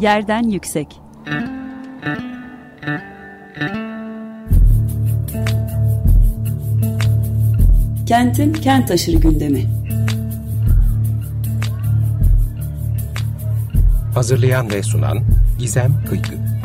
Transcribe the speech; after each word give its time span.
Yerden 0.00 0.42
yüksek. 0.42 1.00
Kentin 8.06 8.52
kent 8.52 8.90
aşırı 8.90 9.16
gündemi. 9.16 9.64
Hazırlayan 14.14 14.70
ve 14.70 14.82
sunan 14.82 15.18
Gizem 15.58 16.04
Kıykı. 16.08 16.55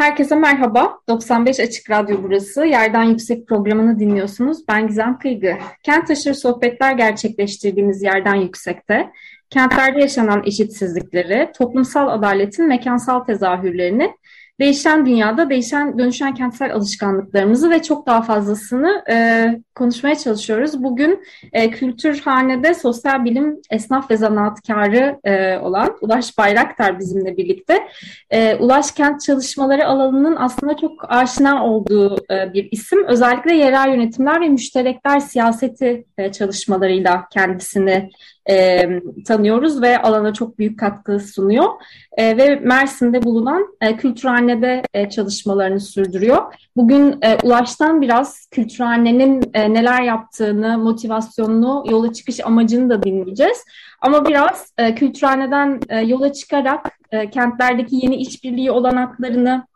Herkese 0.00 0.34
merhaba. 0.34 0.98
95 1.08 1.60
Açık 1.60 1.90
Radyo 1.90 2.16
burası. 2.22 2.64
Yerden 2.64 3.02
Yüksek 3.02 3.48
programını 3.48 3.98
dinliyorsunuz. 3.98 4.68
Ben 4.68 4.86
Gizem 4.86 5.18
Kıygı. 5.18 5.56
Kent 5.82 6.06
taşır 6.06 6.34
sohbetler 6.34 6.92
gerçekleştirdiğimiz 6.92 8.02
Yerden 8.02 8.34
Yüksek'te 8.34 9.10
kentlerde 9.50 10.00
yaşanan 10.00 10.42
eşitsizlikleri, 10.46 11.50
toplumsal 11.58 12.08
adaletin 12.08 12.68
mekansal 12.68 13.20
tezahürlerini 13.20 14.14
değişen 14.60 15.06
dünyada 15.06 15.50
değişen 15.50 15.98
dönüşen 15.98 16.34
kentsel 16.34 16.74
alışkanlıklarımızı 16.74 17.70
ve 17.70 17.82
çok 17.82 18.06
daha 18.06 18.22
fazlasını 18.22 19.04
e, 19.10 19.46
konuşmaya 19.80 20.14
çalışıyoruz. 20.14 20.82
Bugün 20.82 21.24
e, 21.52 21.70
Kültürhane'de 21.70 22.74
sosyal 22.74 23.24
bilim 23.24 23.60
esnaf 23.70 24.10
ve 24.10 24.16
zanaatkarı 24.16 25.20
e, 25.24 25.58
olan 25.58 25.96
Ulaş 26.00 26.38
Bayraktar 26.38 26.98
bizimle 26.98 27.36
birlikte. 27.36 27.88
E, 28.30 28.56
Ulaş 28.56 28.92
kent 28.92 29.20
çalışmaları 29.20 29.86
alanının 29.86 30.36
aslında 30.36 30.76
çok 30.76 30.92
aşina 31.12 31.66
olduğu 31.66 32.16
e, 32.30 32.52
bir 32.52 32.68
isim. 32.70 33.04
Özellikle 33.04 33.54
yerel 33.54 33.88
yönetimler 33.88 34.40
ve 34.40 34.48
müşterekler 34.48 35.20
siyaseti 35.20 36.04
e, 36.18 36.32
çalışmalarıyla 36.32 37.28
kendisini 37.32 38.10
e, 38.50 38.88
tanıyoruz 39.26 39.82
ve 39.82 40.02
alana 40.02 40.32
çok 40.34 40.58
büyük 40.58 40.78
katkı 40.78 41.20
sunuyor. 41.20 41.68
E, 42.16 42.36
ve 42.36 42.56
Mersin'de 42.56 43.22
bulunan 43.22 43.66
e, 43.80 43.96
Kültürhane'de 43.96 44.82
e, 44.94 45.10
çalışmalarını 45.10 45.80
sürdürüyor. 45.80 46.54
Bugün 46.76 47.18
e, 47.22 47.36
Ulaş'tan 47.42 48.00
biraz 48.00 48.46
Kültürhane'nin 48.50 49.42
e, 49.54 49.69
neler 49.74 50.02
yaptığını, 50.02 50.78
motivasyonunu, 50.78 51.84
yola 51.90 52.12
çıkış 52.12 52.46
amacını 52.46 52.90
da 52.90 53.02
dinleyeceğiz. 53.02 53.64
Ama 54.00 54.26
biraz 54.26 54.72
e, 54.78 54.94
Kültürhane'den 54.94 55.80
e, 55.88 56.00
yola 56.00 56.32
çıkarak 56.32 56.98
e, 57.12 57.30
kentlerdeki 57.30 57.96
yeni 57.96 58.16
işbirliği 58.16 58.70
olanaklarını, 58.70 59.66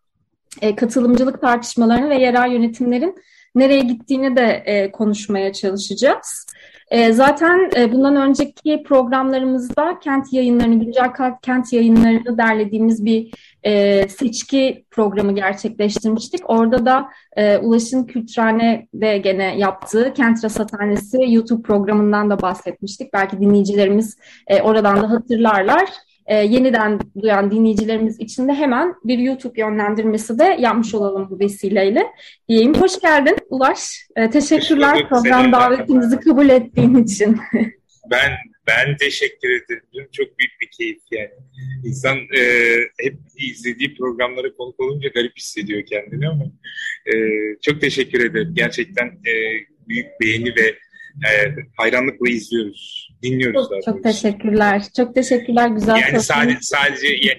e, 0.60 0.76
katılımcılık 0.76 1.40
tartışmalarını 1.40 2.10
ve 2.10 2.16
yerel 2.16 2.52
yönetimlerin 2.52 3.14
nereye 3.54 3.80
gittiğini 3.80 4.36
de 4.36 4.62
e, 4.66 4.90
konuşmaya 4.92 5.52
çalışacağız. 5.52 6.46
E, 6.90 7.12
zaten 7.12 7.70
e, 7.76 7.92
bundan 7.92 8.16
önceki 8.16 8.82
programlarımızda 8.86 9.98
kent 9.98 10.32
yayınlarını, 10.32 10.84
güncel 10.84 11.10
kent 11.42 11.72
yayınlarını 11.72 12.38
derlediğimiz 12.38 13.04
bir 13.04 13.34
e, 13.66 14.04
seçki 14.08 14.84
programı 14.90 15.34
gerçekleştirmiştik. 15.34 16.50
Orada 16.50 16.86
da 16.86 17.08
e, 17.36 17.58
Ulaş'ın 17.58 18.04
Kültürhane'de 18.04 19.18
gene 19.18 19.58
yaptığı 19.58 20.12
Kent 20.14 20.44
Rasathanesi 20.44 21.18
YouTube 21.28 21.62
programından 21.62 22.30
da 22.30 22.42
bahsetmiştik. 22.42 23.12
Belki 23.12 23.40
dinleyicilerimiz 23.40 24.18
e, 24.46 24.62
oradan 24.62 25.02
da 25.02 25.10
hatırlarlar 25.10 25.88
e, 26.26 26.34
yeniden 26.36 27.00
duyan 27.22 27.50
dinleyicilerimiz 27.50 28.20
için 28.20 28.48
de 28.48 28.54
hemen 28.54 28.94
bir 29.04 29.18
YouTube 29.18 29.60
yönlendirmesi 29.60 30.38
de 30.38 30.56
yapmış 30.60 30.94
olalım 30.94 31.28
bu 31.30 31.38
vesileyle 31.38 32.06
diyeyim. 32.48 32.74
Hoş 32.74 33.00
geldin 33.00 33.36
Ulaş. 33.50 34.08
E, 34.16 34.30
teşekkürler 34.30 35.08
program 35.08 35.52
davetimizi 35.52 36.20
kabul 36.20 36.48
ettiğin 36.48 36.94
için. 36.94 37.40
ben 38.10 38.30
ben 38.66 38.96
teşekkür 38.96 39.50
ederim. 39.50 40.08
Çok 40.12 40.38
büyük 40.38 40.60
bir 40.60 40.68
keyif 40.78 41.02
yani. 41.10 41.30
İnsan 41.84 42.18
e, 42.18 42.40
hep 43.00 43.14
izlediği 43.36 43.94
programlara 43.94 44.54
konuk 44.54 44.80
olunca 44.80 45.08
garip 45.08 45.36
hissediyor 45.36 45.86
kendini 45.86 46.28
ama 46.28 46.44
e, 47.06 47.14
çok 47.62 47.80
teşekkür 47.80 48.24
ederim. 48.24 48.54
Gerçekten 48.54 49.06
e, 49.06 49.32
büyük 49.88 50.06
beğeni 50.20 50.56
ve 50.56 50.78
e, 51.28 51.54
hayranlıkla 51.76 52.30
izliyoruz, 52.30 53.10
dinliyoruz. 53.22 53.68
Çok, 53.68 53.84
çok 53.84 54.02
teşekkürler. 54.02 54.82
Çok 54.96 55.14
teşekkürler. 55.14 55.68
Güzel 55.68 55.96
Yani 55.96 56.20
sadece, 56.20 56.58
sadece 56.60 57.38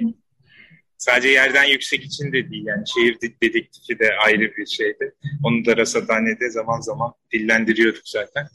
sadece 0.98 1.30
yerden 1.30 1.64
yüksek 1.64 2.04
için 2.04 2.34
de 2.34 2.50
değil 2.50 2.66
yani 2.66 2.84
şehir 2.96 3.18
dedektifi 3.44 4.00
de 4.00 4.10
ayrı 4.26 4.52
bir 4.58 4.66
şeydi. 4.66 5.16
Onu 5.44 5.66
da 5.66 5.78
rasathanede 5.78 6.50
zaman 6.50 6.80
zaman 6.80 7.14
dillendiriyorduk 7.34 8.08
zaten. 8.08 8.48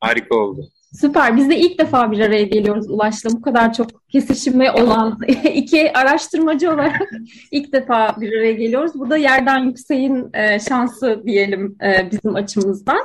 Harika 0.00 0.34
oldu. 0.34 0.72
Süper. 0.92 1.36
Biz 1.36 1.50
de 1.50 1.56
ilk 1.56 1.78
defa 1.78 2.12
bir 2.12 2.20
araya 2.20 2.44
geliyoruz 2.44 2.90
Ulaş'la. 2.90 3.30
Bu 3.30 3.42
kadar 3.42 3.72
çok 3.72 4.08
kesişimi 4.08 4.70
olan 4.70 5.18
iki 5.54 5.92
araştırmacı 5.92 6.72
olarak 6.72 7.02
ilk 7.50 7.72
defa 7.72 8.16
bir 8.20 8.32
araya 8.32 8.52
geliyoruz. 8.52 8.92
Bu 8.94 9.10
da 9.10 9.16
yerden 9.16 9.58
yükseğin 9.58 10.30
e, 10.34 10.60
şansı 10.60 11.22
diyelim 11.26 11.76
e, 11.82 12.10
bizim 12.10 12.34
açımızdan. 12.34 13.00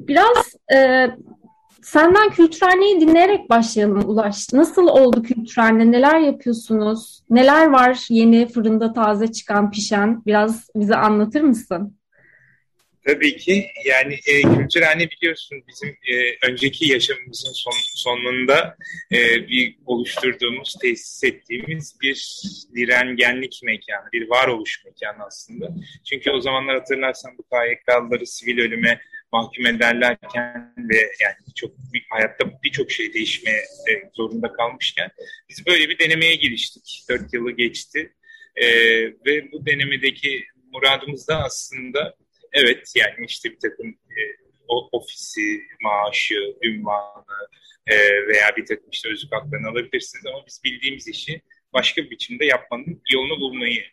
Biraz 0.00 0.54
e, 0.74 1.06
senden 1.82 2.30
Kültürhane'yi 2.30 3.00
dinleyerek 3.00 3.50
başlayalım 3.50 4.08
Ulaş. 4.08 4.52
Nasıl 4.52 4.86
oldu 4.86 5.22
Kültürhane? 5.22 5.92
Neler 5.92 6.20
yapıyorsunuz? 6.20 7.22
Neler 7.30 7.66
var 7.66 8.06
yeni 8.10 8.48
fırında 8.48 8.92
taze 8.92 9.32
çıkan 9.32 9.70
pişen? 9.70 10.22
Biraz 10.26 10.68
bize 10.76 10.96
anlatır 10.96 11.40
mısın? 11.40 11.96
Tabii 13.06 13.36
ki. 13.36 13.66
Yani 13.84 14.14
e, 14.14 14.42
Kültürhane 14.42 15.10
biliyorsun 15.10 15.64
bizim 15.68 15.88
e, 15.88 16.46
önceki 16.46 16.92
yaşamımızın 16.92 17.52
son, 17.52 17.74
sonunda 17.84 18.76
e, 19.12 19.48
bir 19.48 19.76
oluşturduğumuz, 19.86 20.76
tesis 20.82 21.24
ettiğimiz 21.24 21.96
bir 22.02 22.42
direngenlik 22.74 23.60
mekanı, 23.62 24.12
bir 24.12 24.30
varoluş 24.30 24.84
mekanı 24.84 25.24
aslında. 25.26 25.68
Çünkü 26.10 26.30
o 26.30 26.40
zamanlar 26.40 26.78
hatırlarsan 26.78 27.38
bu 27.38 27.42
KYK'ları 27.42 28.26
sivil 28.26 28.58
ölüme 28.58 29.00
mahkum 29.32 29.66
ederlerken 29.66 30.74
ve 30.78 30.96
yani 30.96 31.54
çok 31.54 31.70
hayatta 32.10 32.62
birçok 32.64 32.90
şey 32.90 33.14
değişmeye 33.14 33.58
e, 33.58 33.92
zorunda 34.14 34.52
kalmışken 34.52 35.10
biz 35.48 35.66
böyle 35.66 35.88
bir 35.88 35.98
denemeye 35.98 36.34
giriştik. 36.34 37.04
Dört 37.08 37.34
yılı 37.34 37.50
geçti 37.50 38.12
e, 38.56 38.66
ve 39.26 39.52
bu 39.52 39.66
denemedeki 39.66 40.44
muradımız 40.72 41.28
da 41.28 41.44
aslında 41.44 42.16
evet 42.52 42.92
yani 42.96 43.26
işte 43.26 43.50
bir 43.50 43.58
takım 43.58 43.88
e, 43.88 44.20
ofisi, 44.68 45.60
maaşı, 45.82 46.56
ünvanı 46.62 47.48
e, 47.86 47.96
veya 48.26 48.56
bir 48.56 48.66
takım 48.66 48.90
işte 48.92 49.08
özlük 49.08 49.32
haklarını 49.32 49.68
alabilirsiniz 49.68 50.26
ama 50.26 50.44
biz 50.46 50.60
bildiğimiz 50.64 51.08
işi 51.08 51.42
başka 51.72 52.02
bir 52.02 52.10
biçimde 52.10 52.44
yapmanın 52.44 53.02
yolunu 53.12 53.40
bulmayı 53.40 53.84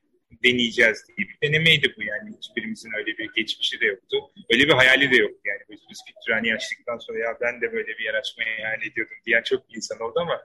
deneyeceğiz 0.43 1.05
diye 1.07 1.27
bir 1.29 1.47
denemeydi 1.47 1.93
bu 1.97 2.03
yani. 2.03 2.37
Hiçbirimizin 2.37 2.91
öyle 2.97 3.17
bir 3.17 3.29
geçmişi 3.35 3.81
de 3.81 3.85
yoktu. 3.85 4.17
Öyle 4.53 4.67
bir 4.67 4.73
hayali 4.73 5.11
de 5.11 5.15
yok 5.15 5.31
yani. 5.45 5.59
Biz, 5.69 5.79
biz 5.89 5.99
Kültürhane'yi 6.07 6.55
açtıktan 6.55 6.97
sonra 6.97 7.19
ya 7.19 7.37
ben 7.41 7.61
de 7.61 7.73
böyle 7.73 7.87
bir 7.87 8.03
yer 8.03 8.13
açmayı 8.13 8.49
hayal 8.61 8.81
ediyordum 8.81 9.17
diyen 9.25 9.43
çok 9.43 9.75
insan 9.75 9.99
oldu 9.99 10.19
ama 10.19 10.43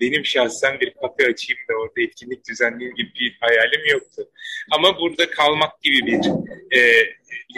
benim 0.00 0.24
şahsen 0.24 0.80
bir 0.80 0.94
kafe 0.94 1.26
açayım 1.30 1.60
da 1.70 1.74
orada 1.74 2.00
etkinlik 2.00 2.48
düzenleyeyim 2.48 2.96
gibi 2.96 3.14
bir 3.14 3.36
hayalim 3.40 3.84
yoktu. 3.90 4.28
Ama 4.70 5.00
burada 5.00 5.30
kalmak 5.30 5.82
gibi 5.82 6.06
bir, 6.06 6.20
e, 6.78 6.80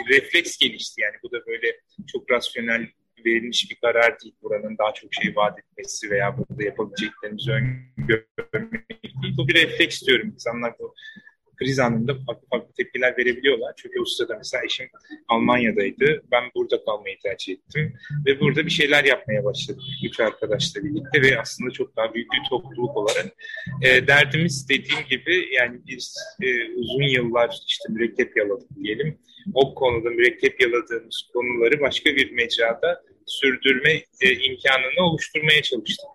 refleks 0.09 0.57
gelişti 0.57 1.01
yani. 1.01 1.15
Bu 1.23 1.31
da 1.31 1.45
böyle 1.45 1.79
çok 2.11 2.31
rasyonel 2.31 2.87
verilmiş 3.25 3.71
bir 3.71 3.75
karar 3.75 4.19
değil. 4.19 4.35
Buranın 4.41 4.77
daha 4.77 4.93
çok 4.93 5.13
şey 5.13 5.35
vaat 5.35 5.59
etmesi 5.59 6.09
veya 6.09 6.37
burada 6.37 6.63
yapabileceklerimizi 6.63 7.51
öngörmek 7.51 9.03
değil. 9.03 9.37
Bu 9.37 9.47
bir 9.47 9.55
refleks 9.55 10.03
diyorum. 10.03 10.27
İnsanlar 10.27 10.73
bu 10.79 10.95
kriz 11.55 11.79
anında 11.79 12.15
farklı 12.27 12.47
farklı 12.47 12.73
tepkiler 12.73 13.17
verebiliyorlar. 13.17 13.73
Çünkü 13.77 13.99
o 14.01 14.05
sırada 14.05 14.37
mesela 14.37 14.63
eşim 14.63 14.87
Almanya'daydı. 15.27 16.23
Ben 16.31 16.43
burada 16.55 16.85
kalmayı 16.85 17.17
tercih 17.23 17.53
ettim. 17.53 17.93
Ve 18.25 18.39
burada 18.39 18.65
bir 18.65 18.71
şeyler 18.71 19.03
yapmaya 19.03 19.43
başladık. 19.43 19.83
Üç 20.03 20.19
arkadaşla 20.19 20.83
birlikte 20.83 21.21
ve 21.21 21.41
aslında 21.41 21.71
çok 21.71 21.97
daha 21.97 22.13
büyük 22.13 22.31
bir 22.31 22.49
topluluk 22.49 22.97
olarak. 22.97 23.25
E, 23.81 24.07
derdimiz 24.07 24.69
dediğim 24.69 25.05
gibi 25.09 25.47
yani 25.53 25.79
biz 25.87 26.15
e, 26.41 26.47
uzun 26.71 27.03
yıllar 27.03 27.57
işte 27.67 27.85
mürekkep 27.89 28.37
yaladık 28.37 28.69
diyelim. 28.83 29.17
O 29.53 29.75
konuda 29.75 30.09
mürekkep 30.09 30.61
yaladığımız 30.61 31.29
konuları 31.33 31.81
başka 31.81 32.15
bir 32.15 32.31
mecrada 32.31 33.03
sürdürme 33.25 33.93
e, 34.21 34.33
imkanını 34.33 35.01
oluşturmaya 35.09 35.61
çalıştık. 35.61 36.09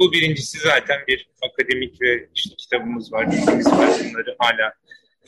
Bu 0.00 0.12
birincisi 0.12 0.58
zaten 0.58 0.98
bir 1.08 1.28
akademik 1.50 2.02
ve 2.02 2.28
işte 2.34 2.54
kitabımız 2.58 3.12
var, 3.12 3.26
var. 3.26 3.90
Bunları 4.04 4.36
hala 4.38 4.72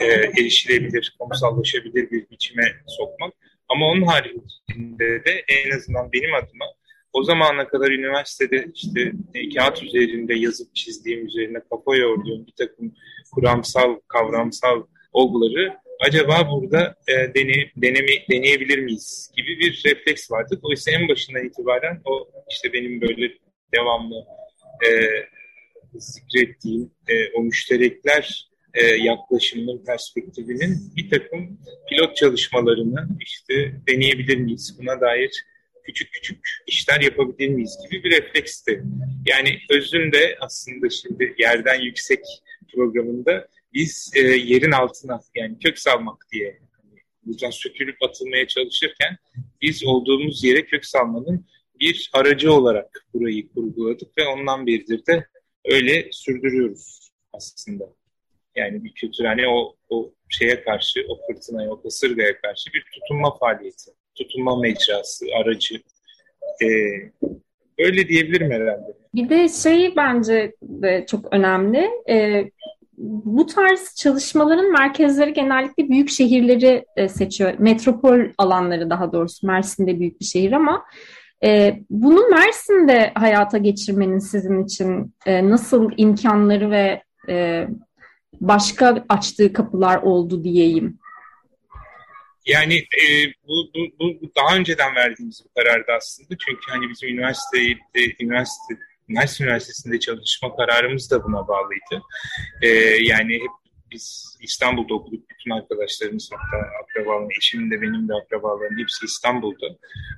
e, 0.01 0.07
erişilebilir, 0.41 1.17
kamusallaşabilir 1.19 2.11
bir 2.11 2.31
biçime 2.31 2.63
sokmak. 2.87 3.35
Ama 3.69 3.87
onun 3.87 4.03
haricinde 4.03 5.25
de 5.25 5.45
en 5.49 5.77
azından 5.77 6.13
benim 6.13 6.35
adıma 6.35 6.65
o 7.13 7.23
zamana 7.23 7.69
kadar 7.69 7.91
üniversitede 7.91 8.69
işte 8.75 9.13
e, 9.35 9.49
kağıt 9.49 9.83
üzerinde 9.83 10.35
yazıp 10.35 10.75
çizdiğim 10.75 11.27
üzerine 11.27 11.59
kafa 11.71 11.97
yorduğum 11.97 12.47
bir 12.47 12.55
takım 12.59 12.95
kuramsal, 13.33 14.01
kavramsal 14.09 14.83
olguları 15.13 15.77
acaba 16.01 16.51
burada 16.51 16.97
e, 17.09 17.35
dene, 17.35 17.71
deneme, 17.77 18.27
deneyebilir 18.31 18.79
miyiz 18.79 19.31
gibi 19.37 19.59
bir 19.59 19.83
refleks 19.87 20.31
vardı. 20.31 20.61
Dolayısıyla 20.63 21.01
en 21.01 21.09
başından 21.09 21.45
itibaren 21.45 22.01
o 22.05 22.29
işte 22.51 22.73
benim 22.73 23.01
böyle 23.01 23.33
devamlı 23.75 24.27
e, 24.87 24.91
zikrettiğim 25.95 26.91
e, 27.09 27.33
o 27.33 27.43
müşterekler 27.43 28.49
e, 28.75 28.87
yaklaşımının 28.87 29.85
perspektifinin 29.85 30.97
bir 30.97 31.11
takım 31.11 31.59
pilot 31.89 32.17
çalışmalarını 32.17 33.09
işte 33.21 33.75
deneyebilir 33.89 34.37
miyiz? 34.37 34.79
Buna 34.79 35.01
dair 35.01 35.45
küçük 35.85 36.13
küçük 36.13 36.39
işler 36.67 37.01
yapabilir 37.01 37.49
miyiz 37.49 37.79
gibi 37.83 38.05
bir 38.05 38.11
refleksti. 38.11 38.83
Yani 39.27 39.59
özünde 39.71 40.37
aslında 40.41 40.91
şimdi 40.91 41.35
yerden 41.39 41.81
yüksek 41.81 42.21
programında 42.75 43.49
biz 43.75 44.11
e, 44.15 44.21
yerin 44.21 44.73
altına 44.73 45.21
yani 45.35 45.59
kök 45.59 45.79
salmak 45.79 46.27
diye 46.33 46.59
hani, 46.73 47.01
buradan 47.25 47.51
sökülüp 47.51 48.03
atılmaya 48.03 48.47
çalışırken 48.47 49.17
biz 49.63 49.85
olduğumuz 49.85 50.45
yere 50.45 50.67
kök 50.67 50.87
salmanın 50.87 51.47
bir 51.81 52.11
aracı 52.13 52.53
olarak 52.53 53.07
burayı 53.15 53.49
kurguladık 53.49 54.19
ve 54.19 54.27
ondan 54.27 54.67
beridir 54.67 55.07
de 55.07 55.27
öyle 55.65 56.09
sürdürüyoruz 56.13 57.11
aslında. 57.33 57.85
Yani 58.59 58.85
bir 58.85 58.93
kültürhane 58.93 59.49
o, 59.49 59.75
o 59.89 60.11
şeye 60.29 60.65
karşı, 60.65 61.01
o 61.09 61.19
fırtınaya, 61.27 61.71
o 61.71 61.83
kasırgaya 61.83 62.41
karşı 62.41 62.71
bir 62.75 62.85
tutunma 62.95 63.39
faaliyeti, 63.39 63.91
tutunma 64.15 64.57
mecrası, 64.57 65.27
aracı. 65.41 65.75
Ee, 66.63 66.67
öyle 67.79 68.09
diyebilirim 68.09 68.51
herhalde. 68.51 68.97
Bir 69.15 69.29
de 69.29 69.49
şey 69.49 69.97
bence 69.97 70.55
de 70.63 71.07
çok 71.09 71.35
önemli. 71.35 71.91
Ee, 72.09 72.51
bu 72.99 73.47
tarz 73.47 73.95
çalışmaların 73.97 74.73
merkezleri 74.73 75.33
genellikle 75.33 75.89
büyük 75.89 76.11
şehirleri 76.11 76.85
e, 76.97 77.09
seçiyor. 77.09 77.55
Metropol 77.59 78.21
alanları 78.39 78.91
daha 78.91 79.13
doğrusu. 79.13 79.47
Mersin'de 79.47 80.01
büyük 80.01 80.21
bir 80.21 80.25
şehir 80.25 80.53
ama 80.53 80.85
e, 81.45 81.81
bunu 81.91 82.29
Mersin'de 82.29 83.13
hayata 83.15 83.59
geçirmenin 83.59 84.19
sizin 84.19 84.65
için 84.65 85.15
e, 85.27 85.51
nasıl 85.51 85.91
imkanları 85.97 86.71
ve 86.71 87.03
e, 87.29 87.67
başka 88.35 89.05
açtığı 89.09 89.53
kapılar 89.53 90.03
oldu 90.03 90.45
diyeyim? 90.45 90.99
Yani 92.47 92.75
e, 92.75 93.05
bu, 93.49 93.71
bu, 93.75 94.21
bu 94.23 94.31
daha 94.37 94.57
önceden 94.57 94.95
verdiğimiz 94.95 95.45
bir 95.45 95.63
karardı 95.63 95.93
aslında. 95.97 96.29
Çünkü 96.47 96.71
hani 96.71 96.91
bizim 96.91 97.09
üniversitede, 97.09 98.15
üniversite, 98.21 98.75
Mersin 99.09 99.45
Üniversitesi'nde 99.45 100.01
çalışma 100.01 100.57
kararımız 100.57 101.11
da 101.11 101.25
buna 101.25 101.49
bağlıydı. 101.49 102.05
E, 102.63 102.69
yani 103.03 103.35
hep 103.35 103.51
biz 103.91 104.38
İstanbul'da 104.43 104.95
okuduk. 104.95 105.31
Bütün 105.31 105.51
arkadaşlarımız 105.51 106.31
hatta 106.33 106.67
akrabalarım, 106.83 107.29
eşimin 107.39 107.71
de 107.71 107.83
benim 107.83 108.09
de 108.09 108.15
akrabalarım 108.15 108.79
hepsi 108.79 109.05
İstanbul'da. 109.05 109.67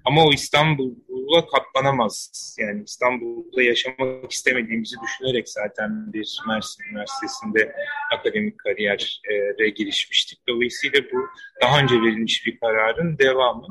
Ama 0.04 0.24
o 0.24 0.32
İstanbul'a 0.32 1.46
katlanamaz. 1.46 2.30
Yani 2.58 2.82
İstanbul'da 2.86 3.62
yaşamak 3.62 4.32
istemediğimizi 4.32 4.96
düşünerek 5.04 5.48
zaten 5.48 6.12
bir 6.12 6.40
Mersin 6.48 6.84
Üniversitesi'nde 6.90 7.74
akademik 8.18 8.58
kariyere 8.58 9.70
girişmiştik. 9.70 10.38
Dolayısıyla 10.48 11.00
bu 11.12 11.28
daha 11.62 11.80
önce 11.80 11.94
verilmiş 11.94 12.46
bir 12.46 12.60
kararın 12.60 13.18
devamı. 13.18 13.66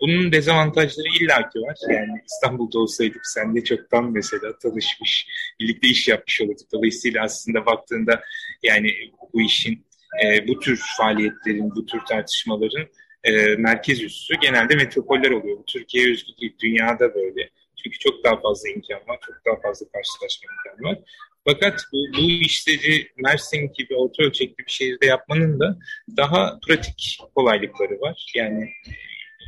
Bunun 0.00 0.32
dezavantajları 0.32 1.08
illaki 1.20 1.58
var. 1.58 1.76
Yani 1.90 2.22
İstanbul'da 2.26 2.78
olsaydık 2.78 3.26
sen 3.26 3.56
de 3.56 3.64
çoktan 3.64 4.12
mesela 4.12 4.58
tanışmış, 4.58 5.26
birlikte 5.60 5.88
iş 5.88 6.08
yapmış 6.08 6.40
olurduk. 6.40 6.72
Dolayısıyla 6.72 7.24
aslında 7.24 7.66
baktığında 7.66 8.22
yani 8.62 8.90
bu 9.32 9.42
işin, 9.42 9.86
e, 10.24 10.48
bu 10.48 10.60
tür 10.60 10.80
faaliyetlerin, 10.96 11.70
bu 11.70 11.86
tür 11.86 12.00
tartışmaların 12.08 12.86
e, 13.24 13.56
merkez 13.56 14.02
üssü 14.02 14.34
genelde 14.40 14.74
metropoller 14.74 15.30
oluyor. 15.30 15.58
Bu 15.58 15.64
Türkiye 15.66 16.12
özgü 16.12 16.32
değil, 16.40 16.54
dünyada 16.62 17.14
böyle. 17.14 17.50
Çünkü 17.82 17.98
çok 17.98 18.24
daha 18.24 18.40
fazla 18.40 18.68
imkan 18.68 19.08
var, 19.08 19.18
çok 19.26 19.36
daha 19.46 19.60
fazla 19.60 19.86
karşılaşma 19.92 20.48
imkanı 20.52 20.90
var. 20.90 20.98
Fakat 21.44 21.84
bu, 21.92 22.18
bu 22.18 22.30
işleri 22.30 23.10
Mersin 23.16 23.72
gibi 23.78 23.96
orta 23.96 24.22
ölçekli 24.22 24.66
bir 24.66 24.72
şehirde 24.72 25.06
yapmanın 25.06 25.60
da 25.60 25.78
daha 26.16 26.58
pratik 26.66 27.18
kolaylıkları 27.34 28.00
var. 28.00 28.32
Yani 28.34 28.70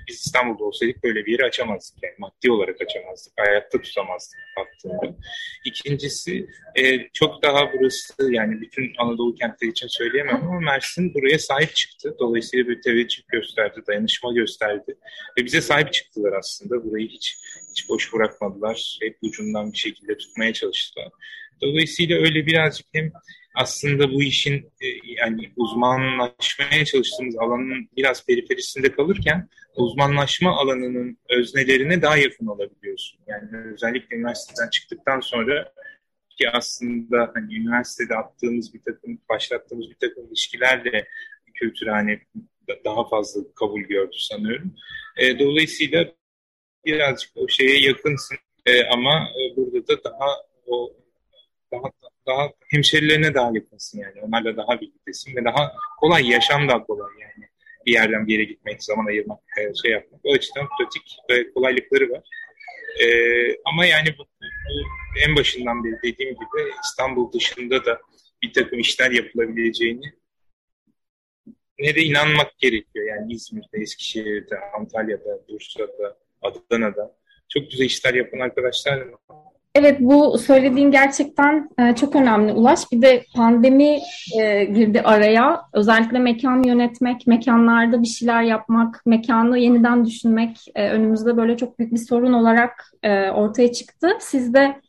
biz 0.08 0.17
İstanbul'da 0.17 0.64
olsaydık 0.64 1.05
böyle 1.05 1.26
bir 1.26 1.32
yeri 1.32 1.44
açamazdık. 1.44 2.02
Yani 2.02 2.14
maddi 2.19 2.50
olarak 2.50 2.81
açamazdık. 2.82 3.32
Hayatta 3.37 3.82
tutamazdık 3.82 4.38
baktığında. 4.58 5.17
İkincisi 5.64 6.46
e, 6.76 7.08
çok 7.12 7.43
daha 7.43 7.73
burası 7.73 8.32
yani 8.32 8.61
bütün 8.61 8.93
Anadolu 8.99 9.35
kentleri 9.35 9.70
için 9.70 9.88
söyleyemem 9.88 10.37
ama 10.37 10.61
Mersin 10.61 11.14
buraya 11.14 11.38
sahip 11.38 11.75
çıktı. 11.75 12.17
Dolayısıyla 12.19 12.69
bir 12.69 12.82
teveccüh 12.82 13.23
gösterdi, 13.29 13.81
dayanışma 13.87 14.32
gösterdi. 14.32 14.96
Ve 15.38 15.44
bize 15.44 15.61
sahip 15.61 15.93
çıktılar 15.93 16.32
aslında. 16.32 16.85
Burayı 16.85 17.08
hiç 17.08 17.38
hiç 17.70 17.88
boş 17.88 18.12
bırakmadılar. 18.12 18.99
Hep 19.02 19.19
ucundan 19.23 19.73
bir 19.73 19.79
şekilde 19.79 20.17
tutmaya 20.17 20.52
çalıştılar. 20.52 21.08
Dolayısıyla 21.62 22.18
öyle 22.18 22.46
birazcık 22.46 22.86
hem 22.92 23.12
aslında 23.54 24.12
bu 24.12 24.22
işin 24.22 24.54
e, 24.80 24.86
yani 25.04 25.52
uzmanlaşmaya 25.56 26.84
çalıştığımız 26.84 27.36
alanın 27.38 27.88
biraz 27.96 28.26
periferisinde 28.26 28.92
kalırken 28.92 29.48
uzmanlaşma 29.76 30.56
alanının 30.56 31.18
öznelerine 31.28 32.02
daha 32.02 32.16
yakın 32.16 32.46
olabiliyorsun. 32.46 33.20
Yani 33.26 33.72
özellikle 33.72 34.16
üniversiteden 34.16 34.70
çıktıktan 34.70 35.20
sonra 35.20 35.72
ki 36.38 36.50
aslında 36.50 37.30
hani 37.34 37.54
üniversitede 37.54 38.14
attığımız 38.14 38.74
bir 38.74 38.82
takım, 38.82 39.18
başlattığımız 39.28 39.90
bir 39.90 40.08
takım 40.08 40.26
ilişkilerle 40.26 41.06
kültürhane 41.54 42.20
daha 42.84 43.08
fazla 43.08 43.40
kabul 43.54 43.80
gördü 43.80 44.16
sanıyorum. 44.18 44.74
E, 45.16 45.38
dolayısıyla 45.38 46.12
birazcık 46.84 47.30
o 47.34 47.48
şeye 47.48 47.80
yakınsın 47.80 48.36
e, 48.66 48.84
ama 48.84 49.28
burada 49.56 49.88
da 49.88 50.04
daha 50.04 50.28
o 50.66 50.92
daha 51.82 51.90
daha 52.26 52.50
hemşerilerine 52.68 53.34
daha 53.34 53.50
yakınsın 53.54 53.98
yani. 53.98 54.20
Onlarla 54.22 54.56
daha 54.56 54.80
birliktesin 54.80 55.36
ve 55.36 55.44
daha 55.44 55.72
kolay, 56.00 56.30
yaşam 56.30 56.68
daha 56.68 56.84
kolay 56.84 57.12
yani. 57.20 57.48
Bir 57.86 57.92
yerden 57.92 58.26
bir 58.26 58.32
yere 58.32 58.44
gitmek, 58.44 58.84
zaman 58.84 59.06
ayırmak, 59.06 59.40
e, 59.58 59.74
şey 59.82 59.90
yapmak. 59.90 60.20
O 60.24 60.32
açıdan 60.32 60.68
pratik 60.78 61.16
ve 61.30 61.52
kolaylıkları 61.52 62.10
var. 62.10 62.22
Ee, 63.02 63.56
ama 63.64 63.86
yani 63.86 64.08
bu, 64.18 64.22
bu 64.40 65.18
en 65.26 65.36
başından 65.36 65.84
beri 65.84 65.96
dediğim 66.02 66.34
gibi 66.34 66.72
İstanbul 66.84 67.32
dışında 67.32 67.84
da 67.84 68.00
bir 68.42 68.52
takım 68.52 68.78
işler 68.78 69.10
yapılabileceğini 69.10 70.12
ne 71.78 71.94
de 71.94 72.02
inanmak 72.02 72.58
gerekiyor. 72.58 73.06
Yani 73.08 73.32
İzmir'de, 73.32 73.78
Eskişehir'de, 73.78 74.58
Antalya'da, 74.78 75.48
Bursa'da, 75.48 76.19
Adana'da 76.43 77.16
çok 77.48 77.70
güzel 77.70 77.84
işler 77.84 78.14
yapan 78.14 78.38
arkadaşlar 78.38 78.98
var. 78.98 79.54
Evet 79.74 80.00
bu 80.00 80.38
söylediğin 80.38 80.90
gerçekten 80.90 81.69
e, 81.78 81.94
çok 81.94 82.16
önemli 82.16 82.52
Ulaş. 82.52 82.93
Bir 82.93 83.02
de 83.02 83.24
pandemi 83.34 83.98
e, 84.40 84.64
girdi 84.64 85.00
araya. 85.00 85.62
Özellikle 85.72 86.19
mekan 86.19 86.62
yönetmek, 86.62 87.26
mekanlarda 87.26 88.02
bir 88.02 88.06
şeyler 88.06 88.43
yapmak, 88.43 89.02
mekanı 89.06 89.58
yeniden 89.58 90.04
düşünmek 90.04 90.64
e, 90.74 90.88
önümüzde 90.88 91.36
böyle 91.36 91.56
çok 91.56 91.78
büyük 91.78 91.93
bir 91.93 91.98
sorun 91.98 92.32
olarak 92.32 92.94
ortaya 93.34 93.72
çıktı. 93.72 94.08
Siz 94.20 94.54
de 94.54 94.81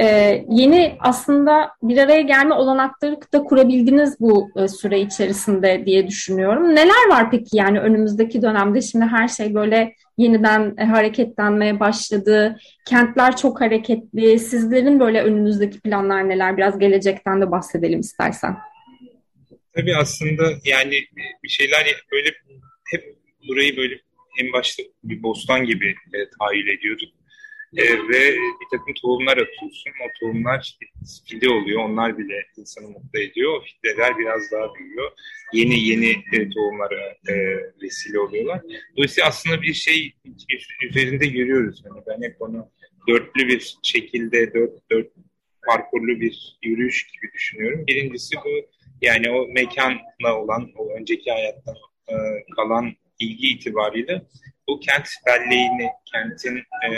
e, 0.00 0.06
yeni 0.50 0.96
aslında 1.00 1.70
bir 1.82 1.98
araya 1.98 2.20
gelme 2.20 2.54
olanakları 2.54 3.20
da 3.32 3.42
kurabildiniz 3.42 4.20
bu 4.20 4.50
e, 4.56 4.68
süre 4.68 5.00
içerisinde 5.00 5.82
diye 5.86 6.06
düşünüyorum. 6.06 6.74
Neler 6.74 7.08
var 7.10 7.30
peki 7.30 7.56
yani 7.56 7.80
önümüzdeki 7.80 8.42
dönemde 8.42 8.82
şimdi 8.82 9.04
her 9.04 9.28
şey 9.28 9.54
böyle 9.54 9.94
yeniden 10.18 10.74
e, 10.78 10.84
hareketlenmeye 10.84 11.80
başladı. 11.80 12.58
Kentler 12.86 13.36
çok 13.36 13.60
hareketli. 13.60 14.38
Sizlerin 14.38 15.00
böyle 15.00 15.22
önünüzdeki 15.22 15.80
planlar 15.80 16.28
neler? 16.28 16.56
Biraz 16.56 16.78
gelecekten 16.78 17.40
de 17.40 17.50
bahsedelim 17.50 18.00
istersen. 18.00 18.56
Tabii 19.74 19.96
aslında 19.96 20.42
yani 20.64 20.94
bir 21.42 21.48
şeyler 21.48 21.86
böyle 22.12 22.28
hep 22.92 23.16
burayı 23.48 23.76
böyle 23.76 23.94
en 24.40 24.52
başta 24.52 24.82
bir 25.04 25.22
bostan 25.22 25.64
gibi 25.64 25.88
e, 25.88 26.18
tahayyül 26.38 26.68
ediyorduk. 26.68 27.17
E, 27.76 27.82
ve 28.08 28.36
bir 28.36 28.78
takım 28.78 28.94
tohumlar 28.94 29.36
atıyorsun. 29.36 29.92
O 30.04 30.08
tohumlar 30.20 30.78
fide 31.26 31.50
oluyor. 31.50 31.84
Onlar 31.84 32.18
bile 32.18 32.46
insanı 32.56 32.88
mutlu 32.88 33.20
ediyor. 33.20 33.52
O 33.52 33.64
fideler 33.64 34.18
biraz 34.18 34.52
daha 34.52 34.74
büyüyor. 34.74 35.10
Yeni 35.52 35.80
yeni 35.80 36.10
e, 36.10 36.50
tohumlara 36.50 37.16
e, 37.28 37.34
vesile 37.82 38.18
oluyorlar. 38.18 38.60
Dolayısıyla 38.96 39.28
aslında 39.28 39.62
bir 39.62 39.74
şey 39.74 40.14
üzerinde 40.90 41.26
görüyoruz. 41.26 41.82
Yani 41.86 42.02
ben 42.06 42.28
hep 42.28 42.42
onu 42.42 42.70
dörtlü 43.08 43.48
bir 43.48 43.76
şekilde, 43.82 44.54
dört, 44.54 44.90
dört 44.90 45.08
parkurlu 45.66 46.20
bir 46.20 46.58
yürüyüş 46.62 47.06
gibi 47.06 47.32
düşünüyorum. 47.32 47.86
Birincisi 47.86 48.36
bu 48.36 48.48
yani 49.02 49.30
o 49.30 49.46
mekanla 49.48 50.40
olan, 50.40 50.72
o 50.76 50.90
önceki 50.90 51.30
hayattan 51.30 51.74
e, 52.08 52.14
kalan 52.56 52.94
ilgi 53.18 53.48
itibariyle 53.48 54.22
bu 54.68 54.80
kent 54.80 55.08
belleğini, 55.26 55.88
kentin 56.12 56.56
e, 56.56 56.88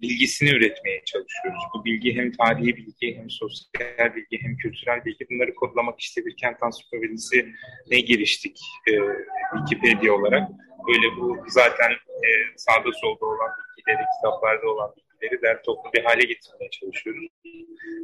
bilgisini 0.00 0.50
üretmeye 0.50 1.02
çalışıyoruz. 1.04 1.62
Bu 1.74 1.84
bilgi 1.84 2.16
hem 2.16 2.32
tarihi 2.32 2.76
bilgi, 2.76 3.16
hem 3.16 3.30
sosyal 3.30 4.14
bilgi, 4.16 4.42
hem 4.42 4.56
kültürel 4.56 5.04
bilgi. 5.04 5.26
Bunları 5.30 5.54
kodlamak 5.54 6.00
işte 6.00 6.26
bir 6.26 6.36
kent 6.36 6.62
ansiklopedisi 6.62 7.54
ne 7.90 8.00
giriştik 8.00 8.58
e, 8.88 8.92
Wikipedia 9.56 10.14
olarak. 10.14 10.48
Böyle 10.88 11.16
bu 11.16 11.36
zaten 11.48 11.90
e, 11.90 12.28
sağda 12.56 12.92
solda 12.92 13.26
olan 13.26 13.50
bilgileri, 13.76 14.04
kitaplarda 14.16 14.68
olan 14.70 14.94
bilgileri 14.96 15.42
der 15.42 15.62
toplu 15.62 15.92
bir 15.92 16.04
hale 16.04 16.24
getirmeye 16.24 16.70
çalışıyoruz. 16.70 17.26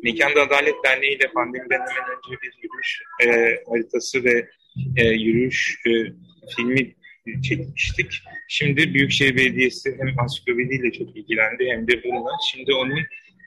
Mekanda 0.03 0.43
Adalet 0.43 0.75
Derneği 0.85 1.17
ile 1.17 1.33
pandemiden 1.35 1.81
hemen 1.81 2.11
önce 2.17 2.43
bir 2.43 2.53
yürüyüş 2.63 3.03
e, 3.25 3.27
haritası 3.71 4.25
ve 4.25 4.49
e, 4.97 5.09
yürüyüş 5.09 5.81
e, 5.87 5.91
filmi 6.57 6.95
çekmiştik. 7.43 8.23
Şimdi 8.49 8.95
Büyükşehir 8.95 9.37
Belediyesi 9.37 9.97
hem 9.99 10.19
ansiklopediyle 10.19 10.93
çok 10.93 11.17
ilgilendi 11.17 11.67
hem 11.71 11.89
de 11.89 12.05
bununla. 12.05 12.31
Şimdi 12.53 12.75
onun 12.75 13.01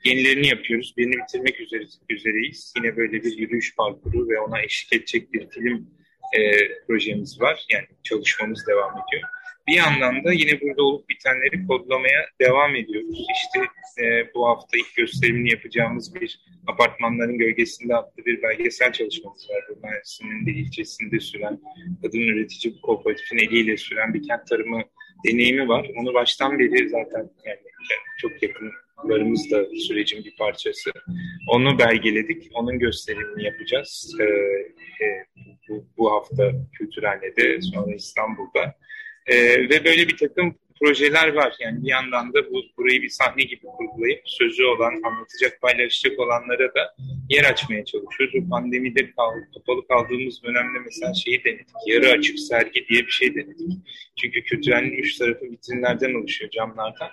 yenilerini 0.05 0.47
yapıyoruz. 0.47 0.93
Birini 0.97 1.15
bitirmek 1.23 1.61
üzere, 1.61 1.83
üzereyiz. 2.09 2.73
Yine 2.77 2.97
böyle 2.97 3.23
bir 3.23 3.37
yürüyüş 3.37 3.75
parkuru 3.75 4.29
ve 4.29 4.39
ona 4.39 4.61
eşlik 4.61 4.93
edecek 4.93 5.33
bir 5.33 5.49
film 5.49 5.87
e, 6.37 6.39
projemiz 6.87 7.41
var. 7.41 7.65
Yani 7.73 7.85
çalışmamız 8.03 8.67
devam 8.67 8.91
ediyor. 8.91 9.23
Bir 9.67 9.73
yandan 9.73 10.23
da 10.23 10.33
yine 10.33 10.61
burada 10.61 10.83
olup 10.83 11.09
bitenleri 11.09 11.67
kodlamaya 11.67 12.25
devam 12.41 12.75
ediyoruz. 12.75 13.27
İşte 13.35 13.59
e, 14.03 14.33
bu 14.35 14.47
hafta 14.47 14.77
ilk 14.77 14.95
gösterimini 14.95 15.51
yapacağımız 15.51 16.15
bir 16.15 16.39
apartmanların 16.67 17.37
gölgesinde 17.37 17.95
adlı 17.95 18.25
bir 18.25 18.41
belgesel 18.41 18.93
çalışmamız 18.93 19.49
var. 19.49 19.63
Bu 19.69 19.87
Mersin'in 19.87 20.45
de 20.45 20.51
ilçesinde 20.51 21.19
süren 21.19 21.59
kadın 22.01 22.19
üretici 22.19 22.81
kooperatifin 22.81 23.37
eliyle 23.37 23.77
süren 23.77 24.13
bir 24.13 24.27
kent 24.27 24.47
tarımı 24.47 24.83
deneyimi 25.27 25.67
var. 25.67 25.89
Onu 25.95 26.13
baştan 26.13 26.59
beri 26.59 26.89
zaten 26.89 27.29
yani 27.45 27.59
çok 28.17 28.31
yakınlarımız 28.43 29.51
da 29.51 29.65
sürecin 29.87 30.25
bir 30.25 30.35
parçası. 30.35 30.91
Onu 31.47 31.79
belgeledik. 31.79 32.49
Onun 32.53 32.79
gösterimini 32.79 33.43
yapacağız. 33.43 34.17
Ee, 34.19 34.23
e, 35.05 35.25
bu, 35.69 35.85
bu 35.97 36.11
hafta 36.11 36.51
Kültürhane'de 36.73 37.61
sonra 37.61 37.95
İstanbul'da. 37.95 38.75
E, 39.27 39.35
ve 39.69 39.85
böyle 39.85 40.07
bir 40.07 40.17
takım 40.17 40.55
projeler 40.79 41.33
var. 41.33 41.55
Yani 41.59 41.83
bir 41.83 41.89
yandan 41.89 42.33
da 42.33 42.49
bu 42.49 42.63
burayı 42.77 43.01
bir 43.01 43.09
sahne 43.09 43.43
gibi 43.43 43.61
kurgulayıp 43.77 44.21
sözü 44.25 44.63
olan, 44.65 45.01
anlatacak, 45.03 45.61
paylaşacak 45.61 46.19
olanlara 46.19 46.73
da 46.73 46.95
yer 47.29 47.43
açmaya 47.43 47.85
çalışıyoruz. 47.85 48.35
Bu 48.35 48.49
pandemide 48.49 49.11
kal, 49.11 49.31
kapalı 49.53 49.87
kaldığımız 49.87 50.43
dönemde 50.43 50.79
mesela 50.85 51.13
şeyi 51.13 51.43
denedik. 51.43 51.67
Yarı 51.87 52.11
açık 52.11 52.39
sergi 52.39 52.87
diye 52.89 53.05
bir 53.05 53.11
şey 53.11 53.35
denedik. 53.35 53.71
Çünkü 54.15 54.43
kültürelin 54.43 54.91
üç 54.91 55.17
tarafı 55.17 55.45
vitrinlerden 55.45 56.13
oluşuyor, 56.13 56.51
camlardan. 56.51 57.09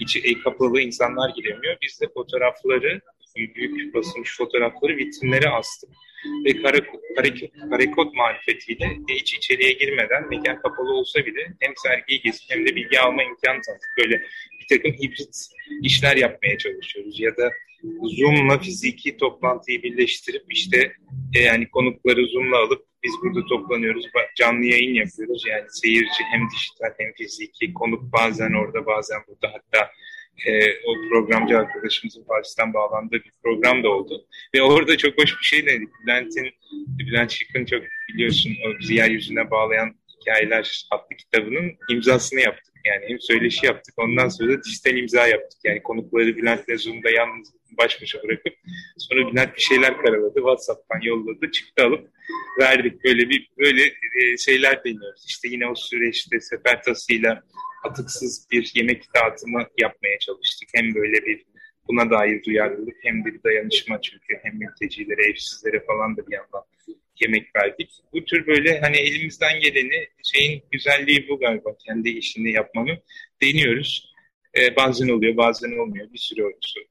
İçi 0.00 0.18
e, 0.20 0.40
kapalı 0.40 0.80
insanlar 0.80 1.30
giremiyor. 1.36 1.76
Biz 1.82 2.00
de 2.00 2.06
fotoğrafları, 2.14 3.00
büyük 3.36 3.94
basılmış 3.94 4.36
fotoğrafları 4.36 4.96
vitrinlere 4.96 5.48
astık 5.48 5.90
ve 6.44 6.62
kare, 6.62 6.80
kare, 7.16 7.50
karekod 7.70 8.14
marifetiyle 8.14 8.98
hiç 9.08 9.34
içeriye 9.34 9.72
girmeden 9.72 10.28
mekan 10.28 10.62
kapalı 10.62 10.92
olsa 10.92 11.26
bile 11.26 11.54
hem 11.60 11.72
sergiyi 11.76 12.20
gezip 12.20 12.42
hem 12.48 12.66
de 12.66 12.76
bilgi 12.76 13.00
alma 13.00 13.22
imkanı 13.22 13.60
tanıdık. 13.62 13.90
Böyle 13.98 14.22
bir 14.60 14.76
takım 14.76 14.92
hibrit 14.92 15.46
işler 15.82 16.16
yapmaya 16.16 16.58
çalışıyoruz 16.58 17.20
ya 17.20 17.36
da 17.36 17.50
Zoom'la 18.02 18.58
fiziki 18.58 19.16
toplantıyı 19.16 19.82
birleştirip 19.82 20.42
işte 20.48 20.92
e, 21.36 21.40
yani 21.40 21.68
konukları 21.68 22.26
Zoom'la 22.26 22.58
alıp 22.58 22.86
biz 23.04 23.12
burada 23.22 23.46
toplanıyoruz, 23.46 24.06
canlı 24.36 24.64
yayın 24.64 24.94
yapıyoruz. 24.94 25.44
Yani 25.48 25.64
seyirci 25.68 26.22
hem 26.32 26.40
dijital 26.50 26.94
hem 26.98 27.12
fiziki, 27.12 27.74
konuk 27.74 28.12
bazen 28.12 28.52
orada 28.52 28.86
bazen 28.86 29.18
burada 29.28 29.52
hatta 29.52 29.90
e, 30.46 30.72
o 30.72 31.08
programcı 31.10 31.58
arkadaşımızın 31.58 32.24
Paris'ten 32.24 32.74
bağlandığı 32.74 33.16
bir 33.16 33.32
program 33.42 33.84
da 33.84 33.88
oldu. 33.88 34.26
Ve 34.54 34.62
orada 34.62 34.96
çok 34.96 35.18
hoş 35.18 35.38
bir 35.38 35.44
şey 35.44 35.66
dedik. 35.66 35.88
Bülent'in, 36.06 36.50
Bülent 36.98 37.30
Şık'ın 37.30 37.64
çok 37.64 37.82
biliyorsun 38.08 38.52
o 38.66 38.78
bizi 38.80 38.94
yeryüzüne 38.94 39.50
bağlayan 39.50 39.94
hikayeler 40.20 40.86
adlı 40.90 41.16
kitabının 41.16 41.72
imzasını 41.90 42.40
yaptık. 42.40 42.74
Yani 42.84 43.04
hem 43.08 43.20
söyleşi 43.20 43.66
yaptık 43.66 43.94
ondan 43.98 44.28
sonra 44.28 44.52
da 44.52 44.64
dijital 44.64 44.96
imza 44.96 45.26
yaptık. 45.26 45.60
Yani 45.64 45.82
konukları 45.82 46.36
Bülent'le 46.36 46.78
Zoom'da 46.78 47.10
yalnız 47.10 47.52
baş 47.78 48.02
başa 48.02 48.22
bırakıp 48.22 48.54
sonra 48.98 49.32
Bülent 49.32 49.56
bir 49.56 49.60
şeyler 49.60 49.96
karaladı. 49.96 50.34
WhatsApp'tan 50.34 51.00
yolladı. 51.00 51.50
Çıktı 51.50 51.84
alıp 51.84 52.10
verdik. 52.60 53.04
Böyle 53.04 53.28
bir 53.28 53.48
böyle 53.58 53.82
e, 53.84 54.36
şeyler 54.38 54.84
deniyoruz. 54.84 55.24
İşte 55.28 55.48
yine 55.48 55.66
o 55.66 55.74
süreçte 55.74 56.40
sefer 56.40 56.82
tasıyla 56.82 57.42
atıksız 57.84 58.46
bir 58.50 58.72
yemek 58.74 59.14
dağıtımı 59.14 59.66
yapmaya 59.80 60.18
çalıştık. 60.18 60.68
Hem 60.74 60.94
böyle 60.94 61.26
bir 61.26 61.44
buna 61.88 62.10
dair 62.10 62.44
duyarlılık 62.44 62.96
hem 63.02 63.24
de 63.24 63.34
bir 63.34 63.42
dayanışma 63.42 64.00
çünkü 64.00 64.38
hem 64.42 64.58
mültecilere, 64.58 65.30
evsizlere 65.30 65.84
falan 65.86 66.16
da 66.16 66.26
bir 66.26 66.32
yandan 66.32 66.64
yemek 67.20 67.56
verdik. 67.56 67.90
Bu 68.12 68.24
tür 68.24 68.46
böyle 68.46 68.80
hani 68.80 68.96
elimizden 68.96 69.60
geleni 69.60 70.08
şeyin 70.22 70.62
güzelliği 70.70 71.28
bu 71.28 71.38
galiba 71.38 71.76
kendi 71.86 72.08
işini 72.08 72.52
yapmanın 72.52 72.98
deniyoruz. 73.42 74.14
Ee, 74.58 74.76
bazen 74.76 75.08
oluyor 75.08 75.36
bazen 75.36 75.78
olmuyor 75.78 76.12
bir 76.12 76.18
süre 76.18 76.42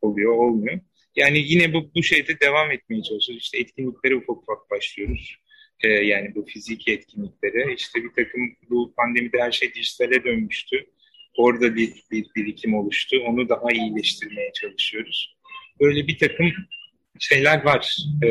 oluyor 0.02 0.34
olmuyor. 0.34 0.80
Yani 1.16 1.40
yine 1.40 1.74
bu, 1.74 1.92
bu 1.96 2.04
şeyde 2.04 2.40
devam 2.40 2.72
etmeye 2.72 3.04
çalışıyoruz. 3.04 3.44
İşte 3.44 3.60
etkinliklere 3.60 4.16
ufak 4.16 4.38
ufak 4.38 4.72
başlıyoruz 4.72 5.38
e, 5.84 5.90
yani 5.90 6.36
bu 6.36 6.46
fiziki 6.46 6.92
etkinliklere. 6.92 7.74
İşte 7.74 8.04
bir 8.04 8.24
takım 8.24 8.42
bu 8.70 8.94
pandemide 8.98 9.40
her 9.40 9.52
şey 9.52 9.74
dijitale 9.74 10.24
dönmüştü. 10.24 10.86
Orada 11.38 11.76
bir, 11.76 11.94
bir 12.12 12.26
birikim 12.36 12.76
oluştu. 12.76 13.18
Onu 13.26 13.50
daha 13.50 13.72
iyileştirmeye 13.72 14.52
çalışıyoruz. 14.54 15.38
Böyle 15.80 16.08
bir 16.08 16.18
takım 16.18 16.52
şeyler 17.20 17.66
var. 17.66 17.98
E, 18.24 18.30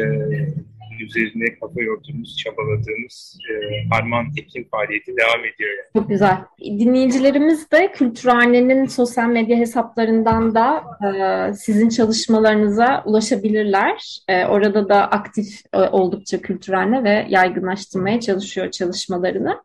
üzerine 1.02 1.58
kafa 1.60 1.80
yorduğumuz, 1.82 2.36
çabaladığımız 2.38 3.38
e, 3.50 3.54
Harman 3.90 4.26
Ekim 4.36 4.68
faaliyeti 4.70 5.12
devam 5.16 5.40
ediyor. 5.40 5.70
Yani. 5.70 6.02
Çok 6.02 6.08
güzel. 6.08 6.36
Dinleyicilerimiz 6.60 7.70
de 7.70 7.92
Kültürhane'nin 7.92 8.86
sosyal 8.86 9.28
medya 9.28 9.56
hesaplarından 9.56 10.54
da 10.54 10.84
e, 11.06 11.54
sizin 11.54 11.88
çalışmalarınıza 11.88 13.02
ulaşabilirler. 13.06 14.18
E, 14.28 14.46
orada 14.46 14.88
da 14.88 15.10
aktif 15.10 15.46
e, 15.72 15.78
oldukça 15.78 16.40
Kültürhane 16.40 17.04
ve 17.04 17.26
yaygınlaştırmaya 17.28 18.20
çalışıyor 18.20 18.70
çalışmalarını. 18.70 19.62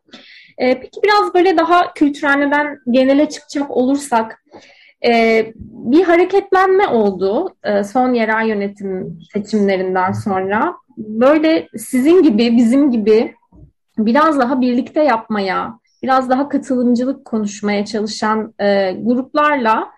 E, 0.58 0.80
peki 0.80 1.00
biraz 1.04 1.34
böyle 1.34 1.56
daha 1.56 1.94
Kültürhane'den 1.94 2.78
genele 2.90 3.28
çıkacak 3.28 3.70
olursak, 3.70 4.42
e, 5.04 5.52
bir 5.62 6.04
hareketlenme 6.04 6.88
oldu 6.88 7.54
e, 7.64 7.84
son 7.84 8.14
yerel 8.14 8.48
yönetim 8.48 9.18
seçimlerinden 9.32 10.12
sonra 10.12 10.74
böyle 10.96 11.68
sizin 11.76 12.22
gibi, 12.22 12.56
bizim 12.56 12.90
gibi 12.90 13.34
biraz 13.98 14.38
daha 14.38 14.60
birlikte 14.60 15.02
yapmaya, 15.02 15.78
biraz 16.02 16.30
daha 16.30 16.48
katılımcılık 16.48 17.24
konuşmaya 17.24 17.84
çalışan 17.84 18.54
e, 18.60 18.92
gruplarla 18.92 19.88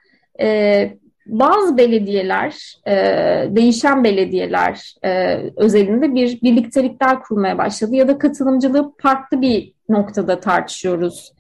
e, 0.41 0.91
bazı 1.27 1.77
belediyeler, 1.77 2.77
e, 2.87 2.95
değişen 3.57 4.05
belediyeler 4.05 4.95
e, 5.05 5.41
özelinde 5.57 6.15
bir 6.15 6.43
birliktelikler 6.43 7.21
kurmaya 7.23 7.59
başladı 7.59 7.95
ya 7.95 8.09
da 8.09 8.19
katılımcılığı 8.19 8.93
farklı 8.99 9.41
bir 9.41 9.73
noktada 9.89 10.41
tartışıyoruz. 10.41 11.33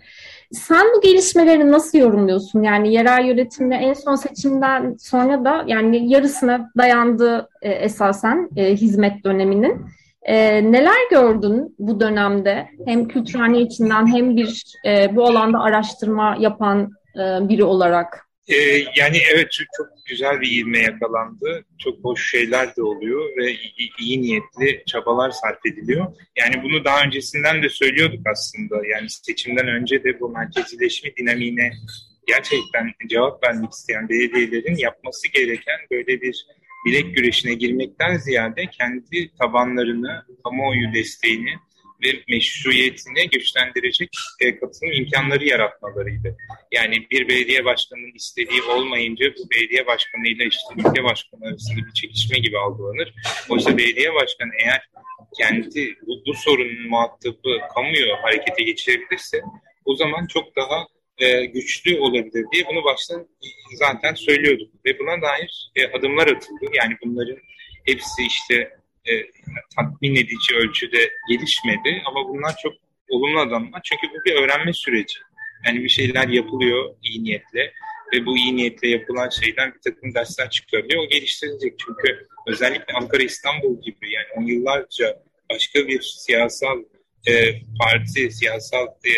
Sen 0.52 0.86
bu 0.96 1.00
gelişmeleri 1.00 1.70
nasıl 1.70 1.98
yorumluyorsun? 1.98 2.62
Yani 2.62 2.94
yerel 2.94 3.24
yönetimde 3.24 3.74
en 3.74 3.94
son 3.94 4.14
seçimden 4.14 4.96
sonra 4.98 5.44
da 5.44 5.64
yani 5.66 6.12
yarısına 6.12 6.70
dayandı 6.78 7.48
e, 7.62 7.70
esasen 7.70 8.48
e, 8.56 8.74
hizmet 8.74 9.24
döneminin. 9.24 9.86
E, 10.22 10.64
neler 10.72 11.10
gördün 11.10 11.74
bu 11.78 12.00
dönemde? 12.00 12.68
Hem 12.86 13.08
kültürhane 13.08 13.60
içinden 13.60 14.16
hem 14.16 14.36
bir 14.36 14.64
e, 14.86 15.16
bu 15.16 15.24
alanda 15.24 15.60
araştırma 15.60 16.36
yapan 16.38 16.92
e, 17.16 17.48
biri 17.48 17.64
olarak. 17.64 18.29
Ee, 18.50 18.84
yani 18.96 19.18
evet 19.32 19.50
çok 19.52 19.88
güzel 20.06 20.40
bir 20.40 20.50
ivme 20.60 20.78
yakalandı. 20.78 21.64
Çok 21.78 22.04
hoş 22.04 22.30
şeyler 22.30 22.76
de 22.76 22.82
oluyor 22.82 23.36
ve 23.36 23.52
iyi, 23.52 23.90
iyi 23.98 24.22
niyetli 24.22 24.82
çabalar 24.86 25.30
sarf 25.30 25.66
ediliyor. 25.66 26.06
Yani 26.36 26.62
bunu 26.62 26.84
daha 26.84 27.02
öncesinden 27.02 27.62
de 27.62 27.68
söylüyorduk 27.68 28.26
aslında. 28.32 28.86
Yani 28.86 29.10
seçimden 29.10 29.68
önce 29.68 30.04
de 30.04 30.20
bu 30.20 30.28
merkezileşme 30.28 31.16
dinamiğine 31.16 31.70
gerçekten 32.26 32.92
cevap 33.08 33.44
vermek 33.44 33.72
isteyen 33.72 34.08
belediyelerin 34.08 34.76
yapması 34.76 35.28
gereken 35.28 35.78
böyle 35.90 36.20
bir 36.20 36.46
bilek 36.86 37.16
güreşine 37.16 37.54
girmekten 37.54 38.16
ziyade 38.16 38.66
kendi 38.66 39.36
tabanlarını, 39.38 40.24
kamuoyu 40.44 40.94
desteğini 40.94 41.54
ve 42.04 42.22
meşruiyetini 42.28 43.28
güçlendirecek 43.30 44.08
e, 44.40 44.58
katılım 44.58 44.92
imkanları 44.92 45.44
yaratmalarıydı. 45.44 46.36
Yani 46.72 47.06
bir 47.10 47.28
belediye 47.28 47.64
başkanının 47.64 48.14
istediği 48.14 48.62
olmayınca 48.62 49.26
bu 49.38 49.50
belediye 49.50 49.86
başkanıyla 49.86 50.44
işte 50.44 50.74
ülke 50.76 51.04
başkanı 51.04 51.40
arasında 51.44 51.76
bir 51.86 51.92
çekişme 51.92 52.38
gibi 52.38 52.58
algılanır. 52.58 53.14
Oysa 53.48 53.78
belediye 53.78 54.14
başkanı 54.14 54.50
eğer 54.64 54.88
kendi 55.38 55.96
bu, 56.06 56.22
bu 56.26 56.34
sorunun 56.34 56.88
muhatabı 56.88 57.58
kamuyu 57.74 58.16
harekete 58.22 58.62
geçirebilirse 58.62 59.40
o 59.84 59.94
zaman 59.96 60.26
çok 60.26 60.56
daha 60.56 60.86
e, 61.18 61.44
güçlü 61.44 61.98
olabilir 62.00 62.44
diye 62.52 62.66
bunu 62.66 62.84
baştan 62.84 63.28
zaten 63.74 64.14
söylüyorduk. 64.14 64.68
Ve 64.86 64.98
buna 64.98 65.22
dair 65.22 65.72
e, 65.76 65.86
adımlar 65.86 66.26
atıldı. 66.26 66.64
Yani 66.74 66.96
bunların 67.04 67.38
hepsi 67.86 68.22
işte 68.26 68.79
e, 69.10 69.30
tatmin 69.76 70.14
edici 70.14 70.54
ölçüde 70.54 71.10
gelişmedi 71.28 72.02
ama 72.06 72.28
bunlar 72.28 72.54
çok 72.62 72.72
olumlu 73.08 73.40
adımlar. 73.40 73.80
Çünkü 73.84 74.14
bu 74.14 74.24
bir 74.24 74.34
öğrenme 74.34 74.72
süreci. 74.72 75.14
Yani 75.66 75.84
bir 75.84 75.88
şeyler 75.88 76.28
yapılıyor 76.28 76.94
iyi 77.02 77.24
niyetle 77.24 77.72
ve 78.12 78.26
bu 78.26 78.36
iyi 78.36 78.56
niyetle 78.56 78.88
yapılan 78.88 79.28
şeyden 79.28 79.74
bir 79.74 79.80
takım 79.90 80.14
dersler 80.14 80.50
çıkarılıyor. 80.50 81.02
O 81.04 81.08
geliştirilecek 81.08 81.74
çünkü 81.78 82.26
özellikle 82.46 82.94
Ankara 82.94 83.22
İstanbul 83.22 83.82
gibi 83.82 84.12
yani 84.12 84.26
on 84.36 84.42
yıllarca 84.42 85.22
başka 85.50 85.88
bir 85.88 86.00
siyasal 86.00 86.78
e, 87.28 87.32
parti, 87.80 88.30
siyasal 88.30 88.86
e, 88.86 89.10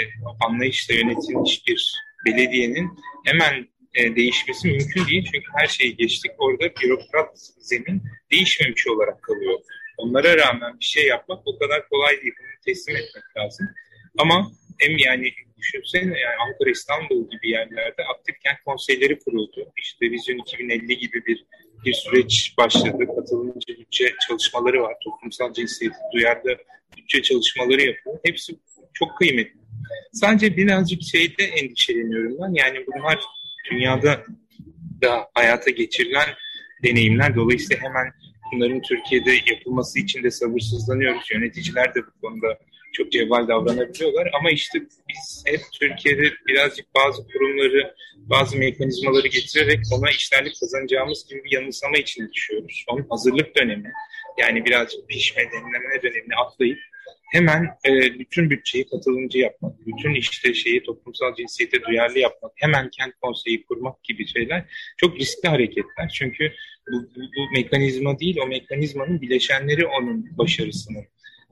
anlayışla 0.46 0.94
yönetilmiş 0.94 1.66
bir 1.66 1.94
belediyenin 2.26 2.88
hemen 3.24 3.68
e, 3.94 4.16
değişmesi 4.16 4.68
mümkün 4.68 5.06
değil. 5.06 5.24
Çünkü 5.24 5.46
her 5.56 5.66
şeyi 5.66 5.96
geçtik. 5.96 6.30
Orada 6.38 6.64
bürokrat 6.82 7.38
zemin 7.60 8.02
değişmemiş 8.32 8.86
olarak 8.86 9.22
kalıyor. 9.22 9.58
Onlara 9.96 10.38
rağmen 10.38 10.80
bir 10.80 10.84
şey 10.84 11.06
yapmak 11.06 11.38
o 11.46 11.58
kadar 11.58 11.88
kolay 11.88 12.22
değil. 12.22 12.34
Bunu 12.40 12.60
teslim 12.64 12.96
etmek 12.96 13.24
lazım. 13.36 13.66
Ama 14.18 14.50
hem 14.78 14.98
yani 14.98 15.32
düşünsene 15.58 16.18
yani 16.18 16.36
Ankara, 16.46 16.70
İstanbul 16.70 17.30
gibi 17.30 17.50
yerlerde 17.50 18.04
aktif 18.14 18.40
kent 18.40 18.56
konseyleri 18.64 19.18
kuruldu. 19.18 19.72
İşte 19.76 20.10
Vizyon 20.10 20.38
2050 20.38 20.98
gibi 20.98 21.26
bir 21.26 21.44
bir 21.84 21.92
süreç 21.92 22.54
başladı. 22.58 23.06
Katılımcı 23.16 23.78
bütçe 23.78 24.14
çalışmaları 24.28 24.82
var. 24.82 24.94
Toplumsal 25.04 25.52
cinsiyeti 25.52 25.96
duyarlı 26.14 26.56
bütçe 26.96 27.22
çalışmaları 27.22 27.82
yapıyor. 27.82 28.18
Hepsi 28.24 28.56
çok 28.92 29.18
kıymetli. 29.18 29.60
Sadece 30.12 30.56
birazcık 30.56 31.02
şeyde 31.02 31.44
endişeleniyorum 31.44 32.36
ben. 32.40 32.54
Yani 32.54 32.86
bunlar 32.86 33.20
dünyada 33.70 34.22
da 35.02 35.28
hayata 35.34 35.70
geçirilen 35.70 36.28
deneyimler. 36.84 37.36
Dolayısıyla 37.36 37.82
hemen 37.82 38.12
bunların 38.52 38.82
Türkiye'de 38.82 39.32
yapılması 39.50 39.98
için 39.98 40.22
de 40.22 40.30
sabırsızlanıyoruz. 40.30 41.30
Yöneticiler 41.34 41.94
de 41.94 42.00
bu 42.06 42.20
konuda 42.20 42.58
çok 42.92 43.12
cevval 43.12 43.48
davranabiliyorlar. 43.48 44.30
Ama 44.38 44.50
işte 44.50 44.78
biz 45.08 45.44
hep 45.46 45.60
Türkiye'de 45.80 46.32
birazcık 46.46 46.94
bazı 46.94 47.26
kurumları, 47.28 47.94
bazı 48.16 48.56
mekanizmaları 48.56 49.28
getirerek 49.28 49.78
ona 49.92 50.10
işlerlik 50.10 50.60
kazanacağımız 50.60 51.26
gibi 51.28 51.44
bir 51.44 51.52
yanılsama 51.52 51.96
içine 51.96 52.32
düşüyoruz. 52.32 52.84
Onun 52.88 53.06
hazırlık 53.10 53.56
dönemi, 53.56 53.92
yani 54.38 54.64
birazcık 54.64 55.08
pişme, 55.08 55.42
denilemene 55.42 56.02
dönemini 56.02 56.34
atlayıp 56.34 56.78
hemen 57.32 57.64
e, 57.64 58.18
bütün 58.18 58.50
bütçeyi 58.50 58.86
katılımcı 58.86 59.38
yapmak, 59.38 59.86
bütün 59.86 60.14
işte 60.14 60.54
şeyi 60.54 60.82
toplumsal 60.82 61.34
cinsiyete 61.34 61.82
duyarlı 61.82 62.18
yapmak, 62.18 62.52
hemen 62.54 62.90
kent 62.90 63.14
konseyi 63.20 63.64
kurmak 63.64 64.04
gibi 64.04 64.26
şeyler 64.26 64.64
çok 64.96 65.18
riskli 65.18 65.48
hareketler. 65.48 66.08
Çünkü 66.14 66.52
bu, 66.92 66.96
bu, 66.96 67.20
bu 67.20 67.52
mekanizma 67.56 68.18
değil, 68.18 68.36
o 68.44 68.46
mekanizmanın 68.46 69.20
bileşenleri 69.20 69.86
onun 69.86 70.38
başarısının 70.38 71.04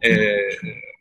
e, 0.05 0.11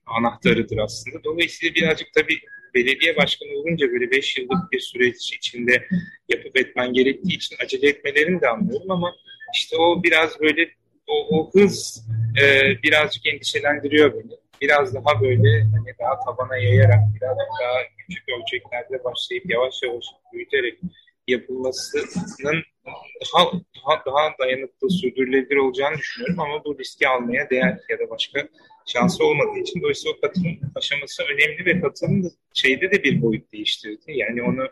anahtarıdır 0.06 0.78
aslında. 0.78 1.24
Dolayısıyla 1.24 1.76
birazcık 1.76 2.14
tabii 2.14 2.40
belediye 2.76 3.18
başkanı 3.18 3.50
olunca 3.50 3.92
böyle 3.92 4.12
beş 4.12 4.38
yıllık 4.38 4.72
bir 4.72 4.80
süreç 4.80 5.34
içinde 5.34 5.88
yapıp 6.30 6.58
etmen 6.60 6.94
gerektiği 6.94 7.36
için 7.36 7.56
acele 7.64 7.90
etmelerini 7.90 8.42
de 8.42 8.48
anlıyorum 8.48 8.92
ama 8.92 9.16
işte 9.56 9.76
o 9.78 10.04
biraz 10.04 10.40
böyle 10.40 10.70
o, 11.08 11.40
o 11.40 11.52
hız 11.54 12.04
e, 12.42 12.74
birazcık 12.84 13.28
endişelendiriyor 13.28 14.14
beni. 14.14 14.49
Biraz 14.62 14.96
daha 14.96 15.22
böyle 15.22 15.62
hani 15.62 15.94
daha 16.00 16.20
tabana 16.20 16.58
yayarak 16.58 17.00
biraz 17.16 17.38
daha 17.38 17.80
küçük 17.98 18.24
ölçeklerde 18.30 19.04
başlayıp 19.04 19.52
yavaş 19.52 19.84
yavaş 19.84 20.06
büyüterek 20.34 20.80
yapılmasının 21.28 22.64
daha, 22.86 23.52
daha, 23.54 24.06
daha 24.06 24.38
dayanıklı, 24.40 24.90
sürdürülebilir 24.90 25.56
olacağını 25.56 25.98
düşünüyorum 25.98 26.40
ama 26.40 26.66
bu 26.66 26.80
riski 26.80 27.08
almaya 27.08 27.50
değer 27.50 27.80
ya 27.90 28.00
da 28.00 28.10
başka 28.10 28.48
şansı 28.86 29.24
olmadığı 29.24 29.60
için 29.60 29.82
dolayısıyla 29.82 30.18
o 30.18 30.22
katılım 30.22 30.60
aşaması 30.76 31.24
önemli 31.24 31.66
ve 31.66 31.82
katılım 31.82 32.32
şeyde 32.54 32.92
de 32.92 33.04
bir 33.04 33.22
boyut 33.22 33.54
değiştirdi. 33.54 34.04
Yani 34.08 34.44
onu 34.44 34.68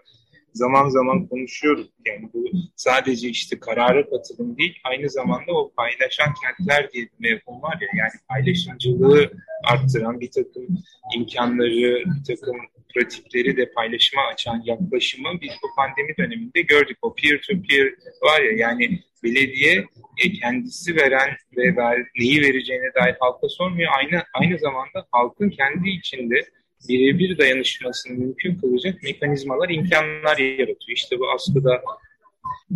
zaman 0.58 0.89
zaman 0.89 1.28
konuşuyoruz. 1.28 1.88
Yani 2.06 2.30
bu 2.34 2.46
sadece 2.76 3.30
işte 3.30 3.60
karara 3.60 4.10
katılım 4.10 4.58
değil, 4.58 4.80
aynı 4.84 5.10
zamanda 5.10 5.52
o 5.52 5.72
paylaşan 5.78 6.34
kentler 6.41 6.91
diye 6.91 7.04
bir 7.04 7.30
mevhum 7.30 7.62
var 7.62 7.78
ya, 7.82 7.88
yani 7.98 8.12
paylaşımcılığı 8.30 9.32
arttıran 9.63 10.20
bir 10.20 10.32
takım 10.32 10.67
imkanları, 11.15 12.04
bir 12.06 12.36
takım 12.36 12.58
pratikleri 12.96 13.58
de 13.58 13.72
paylaşıma 13.72 14.22
açan 14.34 14.62
yaklaşımı 14.65 15.41
biz 15.41 15.52
bu 15.63 15.67
pandemi 15.76 16.17
döneminde 16.17 16.62
gördük. 16.62 16.98
O 17.02 17.15
peer 17.15 17.41
to 17.48 17.54
peer 17.70 17.86
var 18.22 18.41
ya 18.41 18.52
yani 18.52 19.00
belediye 19.24 19.86
e, 20.24 20.32
kendisi 20.32 20.96
veren 20.96 21.30
ve 21.58 21.76
ver, 21.76 21.98
neyi 22.20 22.41
vereceğine 22.41 22.93
dair 23.02 23.15
halka 23.20 23.50
sormuyor. 23.50 23.91
Aynı 23.98 24.24
aynı 24.34 24.60
zamanda 24.60 25.08
halkın 25.12 25.50
kendi 25.50 25.89
içinde 25.89 26.46
birebir 26.90 27.38
dayanışmasını 27.38 28.18
mümkün 28.18 28.56
kılacak 28.56 29.04
mekanizmalar, 29.04 29.70
imkanlar 29.70 30.38
yaratıyor. 30.38 30.96
İşte 30.96 31.20
bu 31.20 31.32
askıda 31.32 31.82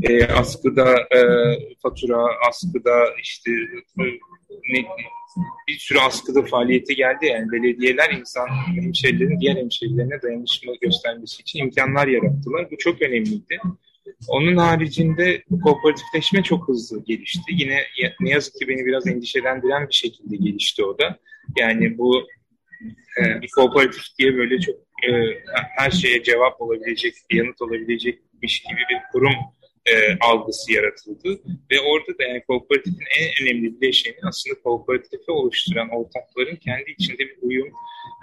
e, 0.03 0.25
askıda 0.25 0.95
e, 0.95 1.19
fatura, 1.81 2.17
askıda 2.49 3.05
işte 3.23 3.51
e, 3.99 4.03
ne, 4.69 4.85
bir 5.67 5.77
sürü 5.77 5.99
askıda 5.99 6.41
faaliyeti 6.43 6.95
geldi. 6.95 7.25
Yani 7.25 7.51
belediyeler 7.51 8.09
insan 8.09 8.47
hemşehrilerin 8.75 9.39
diğer 9.39 9.55
hemşehrilerine 9.55 10.21
dayanışma 10.21 10.73
göstermesi 10.81 11.41
için 11.41 11.59
imkanlar 11.59 12.07
yarattılar. 12.07 12.71
Bu 12.71 12.77
çok 12.77 13.01
önemliydi. 13.01 13.59
Onun 14.27 14.57
haricinde 14.57 15.43
kooperatifleşme 15.63 16.43
çok 16.43 16.67
hızlı 16.67 17.03
gelişti. 17.03 17.51
Yine 17.51 17.77
ne 18.19 18.29
yazık 18.29 18.53
ki 18.53 18.67
beni 18.67 18.85
biraz 18.85 19.07
endişelendiren 19.07 19.87
bir 19.87 19.93
şekilde 19.93 20.35
gelişti 20.35 20.85
o 20.85 20.99
da. 20.99 21.17
Yani 21.57 21.97
bu 21.97 22.27
e, 23.19 23.41
bir 23.41 23.49
kooperatif 23.55 24.03
diye 24.19 24.37
böyle 24.37 24.59
çok 24.59 24.75
e, 24.75 25.09
her 25.77 25.91
şeye 25.91 26.23
cevap 26.23 26.61
olabilecek, 26.61 27.13
yanıt 27.33 27.61
olabilecekmiş 27.61 28.59
gibi 28.61 28.81
bir 28.89 28.99
kurum 29.11 29.33
e, 29.85 30.17
algısı 30.21 30.73
yaratıldı. 30.73 31.41
Ve 31.71 31.79
orada 31.79 32.17
da 32.17 32.23
yani 32.23 32.43
kooperatifin 32.47 33.05
en 33.19 33.45
önemli 33.45 33.81
bileşeni 33.81 34.15
aslında 34.23 34.61
kooperatifi 34.61 35.31
oluşturan 35.31 35.89
ortakların 35.89 36.55
kendi 36.55 36.91
içinde 36.91 37.19
bir 37.19 37.37
uyum, 37.41 37.69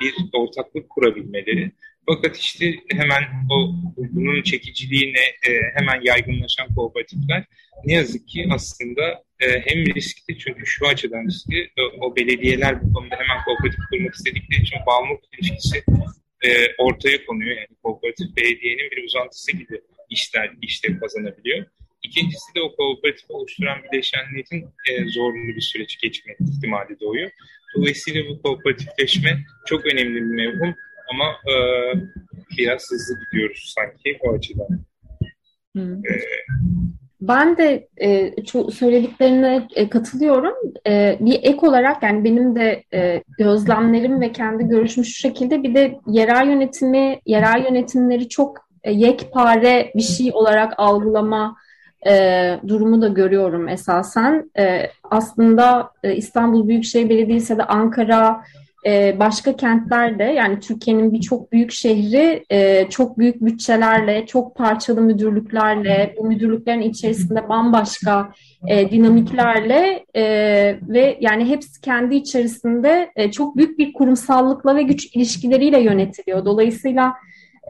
bir 0.01 0.15
ortaklık 0.33 0.89
kurabilmeleri. 0.89 1.73
Fakat 2.09 2.37
işte 2.37 2.75
hemen 2.91 3.23
o 3.51 3.75
bunun 3.97 4.43
çekiciliğine 4.43 5.21
e, 5.49 5.51
hemen 5.75 6.01
yaygınlaşan 6.05 6.75
kooperatifler 6.75 7.45
ne 7.85 7.93
yazık 7.93 8.29
ki 8.29 8.49
aslında 8.51 9.25
e, 9.41 9.47
hem 9.67 9.95
riskli 9.95 10.39
çünkü 10.39 10.67
şu 10.67 10.87
açıdan 10.87 11.27
riskli 11.27 11.61
e, 11.61 11.83
o 12.01 12.17
belediyeler 12.17 12.83
bu 12.83 12.93
konuda 12.93 13.15
hemen 13.15 13.45
kooperatif 13.45 13.81
kurmak 13.91 14.15
istedikleri 14.15 14.63
için 14.63 14.79
bağımlılık 14.87 15.25
ilişkisi 15.39 15.85
e, 16.43 16.49
ortaya 16.79 17.27
konuyor. 17.27 17.57
Yani 17.57 17.69
kooperatif 17.83 18.37
belediyenin 18.37 18.91
bir 18.91 19.05
uzantısı 19.05 19.53
gibi 19.53 19.81
işler, 20.11 20.51
işleri 20.63 20.99
kazanabiliyor. 20.99 21.67
İkincisi 22.03 22.55
de 22.55 22.61
o 22.61 22.77
kooperatif 22.77 23.31
oluşturan 23.31 23.79
bileşenlerin 23.83 24.67
e, 24.89 25.09
zorlu 25.09 25.57
bir 25.57 25.61
süreç 25.61 25.99
geçme 25.99 26.37
ihtimali 26.41 27.01
doğuyor. 27.01 27.31
Dolayısıyla 27.77 28.29
bu 28.29 28.43
kooperatifleşme 28.43 29.45
çok 29.67 29.87
önemli 29.87 30.15
bir 30.15 30.21
mevhum 30.21 30.75
ama 31.11 31.25
e, 31.25 31.55
biraz 32.59 32.91
hızlı 32.91 33.15
gidiyoruz 33.25 33.75
sanki 33.77 34.19
o 34.23 34.33
açıdan. 34.33 34.69
E, 35.77 36.15
ben 37.21 37.57
de 37.57 37.89
e, 38.03 38.35
söylediklerine 38.73 39.69
e, 39.75 39.89
katılıyorum. 39.89 40.55
E, 40.87 41.19
bir 41.21 41.39
ek 41.43 41.67
olarak 41.67 42.03
yani 42.03 42.25
benim 42.25 42.57
de 42.57 42.85
e, 42.95 43.23
gözlemlerim 43.39 44.21
ve 44.21 44.33
kendi 44.33 44.69
görüşüm 44.69 45.05
şu 45.05 45.21
şekilde 45.21 45.63
bir 45.63 45.75
de 45.75 45.99
yerel 46.07 46.49
yönetimi, 46.49 47.21
yerel 47.27 47.65
yönetimleri 47.65 48.29
çok 48.29 48.69
e, 48.85 48.93
yekpare 48.93 49.93
bir 49.97 50.03
şey 50.03 50.31
olarak 50.33 50.75
algılama 50.77 51.57
e, 52.07 52.61
durumu 52.69 53.03
da 53.03 53.09
görüyorum 53.09 53.69
esasen. 53.69 54.51
E, 54.59 54.91
aslında 55.05 55.91
e, 56.03 56.17
İstanbul 56.17 56.69
Büyükşehir 56.69 57.09
Belediyesi 57.09 57.59
de 57.59 57.65
Ankara 57.65 58.45
e, 58.87 59.17
başka 59.19 59.57
kentlerde 59.57 60.25
yani 60.25 60.61
Türkiye'nin 60.61 61.13
birçok 61.13 61.53
büyük 61.53 61.73
şehri 61.73 62.45
e, 62.51 62.89
çok 62.91 63.19
büyük 63.19 63.45
bütçelerle, 63.45 64.27
çok 64.27 64.57
parçalı 64.57 65.01
müdürlüklerle, 65.01 66.15
bu 66.19 66.27
müdürlüklerin 66.27 66.81
içerisinde 66.81 67.49
bambaşka 67.49 68.33
e, 68.69 68.91
dinamiklerle 68.91 70.05
e, 70.17 70.23
ve 70.89 71.19
yani 71.21 71.49
hepsi 71.49 71.81
kendi 71.81 72.17
içerisinde 72.17 73.13
çok 73.33 73.57
büyük 73.57 73.79
bir 73.79 73.93
kurumsallıkla 73.93 74.77
ve 74.77 74.83
güç 74.83 75.17
ilişkileriyle 75.17 75.81
yönetiliyor. 75.81 76.45
Dolayısıyla 76.45 77.15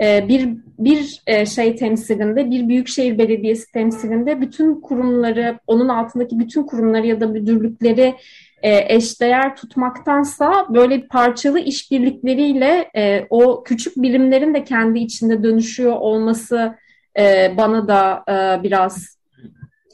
ee, 0.02 0.28
bir 0.28 0.48
bir 0.78 1.22
şey 1.46 1.76
temsilinde, 1.76 2.50
bir 2.50 2.68
büyükşehir 2.68 3.18
belediyesi 3.18 3.72
temsilinde 3.72 4.40
bütün 4.40 4.80
kurumları, 4.80 5.58
onun 5.66 5.88
altındaki 5.88 6.38
bütün 6.38 6.62
kurumları 6.62 7.06
ya 7.06 7.20
da 7.20 7.26
müdürlükleri 7.26 8.14
e, 8.62 8.94
eşdeğer 8.94 9.56
tutmaktansa 9.56 10.66
böyle 10.68 11.06
parçalı 11.06 11.60
işbirlikleriyle 11.60 12.90
e, 12.96 13.26
o 13.30 13.62
küçük 13.62 13.96
birimlerin 13.96 14.54
de 14.54 14.64
kendi 14.64 14.98
içinde 14.98 15.42
dönüşüyor 15.42 15.96
olması 15.96 16.74
e, 17.18 17.52
bana 17.56 17.88
da 17.88 18.24
e, 18.28 18.62
biraz 18.62 19.18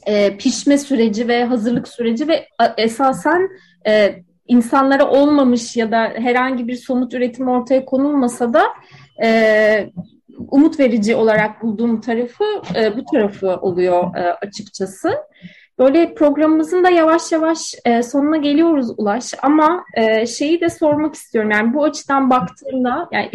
e, 0.06 0.36
pişme 0.36 0.78
süreci 0.78 1.28
ve 1.28 1.44
hazırlık 1.44 1.88
süreci 1.88 2.28
ve 2.28 2.48
esasen 2.76 3.48
e, 3.86 4.22
insanlara 4.48 5.10
olmamış 5.10 5.76
ya 5.76 5.90
da 5.90 6.12
herhangi 6.16 6.68
bir 6.68 6.76
somut 6.76 7.14
üretim 7.14 7.48
ortaya 7.48 7.84
konulmasa 7.84 8.52
da 8.52 8.62
e, 9.22 9.90
umut 10.50 10.80
verici 10.80 11.16
olarak 11.16 11.62
bulduğum 11.62 12.00
tarafı 12.00 12.44
e, 12.76 12.96
bu 12.96 13.04
tarafı 13.04 13.56
oluyor 13.56 14.16
e, 14.16 14.32
açıkçası. 14.32 15.10
Böyle 15.78 16.14
programımızın 16.14 16.84
da 16.84 16.90
yavaş 16.90 17.32
yavaş 17.32 17.74
e, 17.84 18.02
sonuna 18.02 18.36
geliyoruz 18.36 18.90
Ulaş 18.96 19.34
ama 19.42 19.84
e, 19.94 20.26
şeyi 20.26 20.60
de 20.60 20.70
sormak 20.70 21.14
istiyorum. 21.14 21.50
Yani 21.50 21.74
bu 21.74 21.84
açıdan 21.84 22.30
baktığında 22.30 23.08
yani 23.12 23.30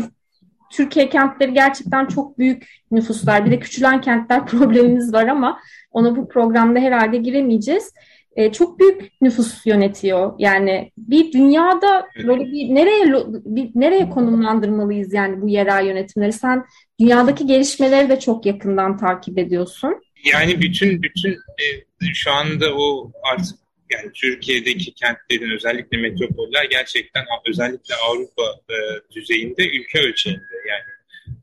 Türkiye 0.72 1.10
kentleri 1.10 1.54
gerçekten 1.54 2.06
çok 2.06 2.40
büyük 2.40 2.68
nüfuslar. 2.92 3.46
Bir 3.46 3.52
de 3.52 3.60
küçülen 3.60 4.02
kentler 4.02 4.46
problemimiz 4.48 5.14
var 5.14 5.28
ama 5.28 5.60
ona 5.92 6.16
bu 6.16 6.28
programda 6.28 6.80
herhalde 6.80 7.18
giremeyeceğiz. 7.18 7.94
E, 8.36 8.52
çok 8.52 8.80
büyük 8.80 9.12
nüfus 9.22 9.66
yönetiyor. 9.66 10.34
Yani 10.38 10.92
bir 10.98 11.32
dünyada 11.32 12.08
böyle 12.28 12.46
bir 12.46 12.76
nereye 12.76 13.06
bir, 13.46 13.72
nereye 13.76 14.10
konumlandırmalıyız 14.10 15.14
yani 15.14 15.42
bu 15.42 15.48
yerel 15.48 15.86
yönetimleri? 15.86 16.34
Sen 16.34 16.66
dünyadaki 17.00 17.46
gelişmeleri 17.46 18.10
de 18.10 18.20
çok 18.20 18.46
yakından 18.46 18.98
takip 18.98 19.38
ediyorsun. 19.38 20.02
Yani 20.24 20.62
bütün 20.62 21.04
bütün 21.04 21.32
e, 21.32 21.66
şu 22.14 22.32
anda 22.32 22.76
o 22.76 23.12
artık 23.24 23.60
yani 23.92 24.12
Türkiye'deki 24.14 24.94
kentlerin 24.94 25.52
özellikle 25.52 25.98
metropoller 25.98 26.64
gerçekten 26.64 27.26
özellikle 27.48 27.96
Avrupa 27.96 28.44
e, 28.70 28.76
düzeyinde 29.16 29.70
ülke 29.70 30.00
ölçeğinde 30.00 30.42
yani 30.70 30.84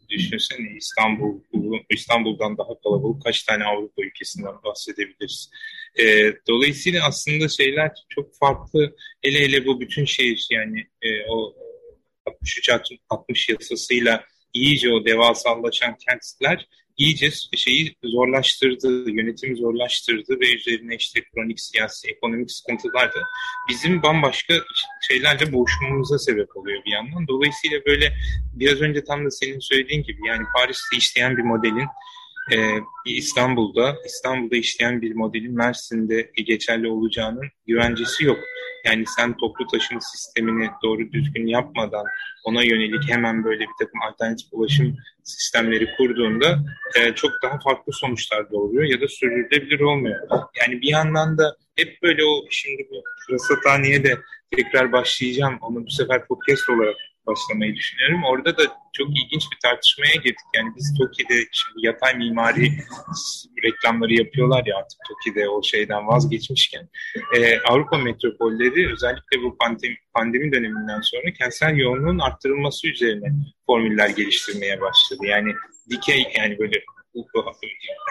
düşünsene 0.09 0.77
İstanbul 0.77 1.41
İstanbul'dan 1.91 2.59
daha 2.59 2.81
kalabalık 2.83 3.23
kaç 3.25 3.43
tane 3.43 3.65
Avrupa 3.65 4.03
ülkesinden 4.03 4.55
bahsedebiliriz. 4.65 5.51
E, 5.99 6.33
dolayısıyla 6.49 7.07
aslında 7.07 7.49
şeyler 7.49 7.91
çok 8.09 8.39
farklı. 8.39 8.97
Hele 9.23 9.41
hele 9.41 9.67
bu 9.67 9.81
bütün 9.81 10.05
şehir 10.05 10.47
yani 10.51 10.87
e, 11.03 11.09
o 11.29 11.55
63 12.27 12.71
60 13.11 13.49
yasasıyla 13.49 14.25
iyice 14.53 14.93
o 14.93 15.07
devasallaşan 15.07 15.97
kentler 16.09 16.69
iyice 16.97 17.31
şeyi 17.57 17.95
zorlaştırdı, 18.05 19.11
yönetimi 19.11 19.57
zorlaştırdı 19.57 20.41
ve 20.41 20.55
üzerine 20.55 20.97
işte 20.97 21.21
kronik 21.35 21.61
siyasi, 21.61 22.09
ekonomik 22.09 22.51
sıkıntılar 22.51 23.15
da 23.15 23.21
bizim 23.69 24.03
bambaşka 24.03 24.55
şeylerle 25.09 25.53
boğuşmamıza 25.53 26.19
sebep 26.19 26.57
oluyor 26.57 26.85
bir 26.87 26.93
yandan. 26.93 27.29
Dolayısıyla 27.29 27.81
böyle 27.87 28.13
biraz 28.53 28.81
önce 28.81 29.05
tam 29.05 29.25
da 29.25 29.31
senin 29.31 29.59
söylediğin 29.59 30.03
gibi 30.03 30.27
yani 30.27 30.45
Paris'te 30.57 30.97
işleyen 30.97 31.37
bir 31.37 31.43
modelin 31.43 31.89
e, 32.53 32.57
İstanbul'da 33.07 33.97
İstanbul'da 34.07 34.57
işleyen 34.57 35.03
bir 35.03 35.15
modelin 35.15 35.55
Mersin'de 35.55 36.31
geçerli 36.47 36.89
olacağının 36.89 37.45
güvencesi 37.67 38.25
yok. 38.25 38.39
Yani 38.85 39.05
sen 39.17 39.37
toplu 39.37 39.67
taşıma 39.67 40.01
sistemini 40.01 40.71
doğru 40.83 41.13
düzgün 41.13 41.47
yapmadan 41.47 42.05
ona 42.45 42.63
yönelik 42.63 43.11
hemen 43.11 43.45
böyle 43.45 43.61
bir 43.61 43.75
takım 43.79 44.03
alternatif 44.03 44.47
ulaşım 44.53 44.97
sistemleri 45.25 45.89
kurduğunda 45.97 46.65
e, 46.97 47.15
çok 47.15 47.31
daha 47.43 47.59
farklı 47.59 47.93
sonuçlar 47.93 48.51
doğuruyor 48.51 48.85
ya 48.85 49.01
da 49.01 49.09
sürdürülebilir 49.09 49.81
olmuyor. 49.81 50.29
Yani 50.61 50.81
bir 50.81 50.89
yandan 50.89 51.39
da 51.39 51.57
hep 51.77 52.03
böyle 52.03 52.25
o 52.25 52.47
şimdi 52.51 52.89
bu 52.91 53.03
rasathaneye 53.33 54.05
de 54.05 54.19
tekrar 54.57 54.93
başlayacağım. 54.93 55.59
Onu 55.61 55.87
bu 55.87 55.91
sefer 55.91 56.27
podcast 56.27 56.71
olarak 56.71 56.97
başlamayı 57.27 57.75
düşünüyorum. 57.75 58.25
Orada 58.25 58.59
da 58.59 58.63
çok 58.93 59.09
ilginç 59.09 59.45
bir 59.53 59.59
tartışmaya 59.63 60.15
girdik. 60.15 60.49
Yani 60.57 60.73
biz 60.77 60.95
Toki'de 60.99 61.35
şimdi 61.35 61.87
yatay 61.87 62.15
mimari 62.15 62.73
reklamları 63.65 64.15
yapıyorlar 64.15 64.67
ya 64.67 64.77
artık 64.77 64.99
Toki'de 65.09 65.49
o 65.49 65.63
şeyden 65.63 66.07
vazgeçmişken. 66.07 66.89
Ee, 67.37 67.59
Avrupa 67.59 67.99
metropolleri 67.99 68.93
özellikle 68.93 69.43
bu 69.43 69.57
pandemi, 69.59 69.97
pandemi 70.15 70.53
döneminden 70.53 71.01
sonra 71.01 71.33
kentsel 71.33 71.77
yoğunluğun 71.77 72.19
arttırılması 72.19 72.89
üzerine 72.89 73.33
formüller 73.67 74.09
geliştirmeye 74.09 74.81
başladı. 74.81 75.21
Yani 75.27 75.53
dikey 75.91 76.27
yani 76.39 76.59
böyle 76.59 76.85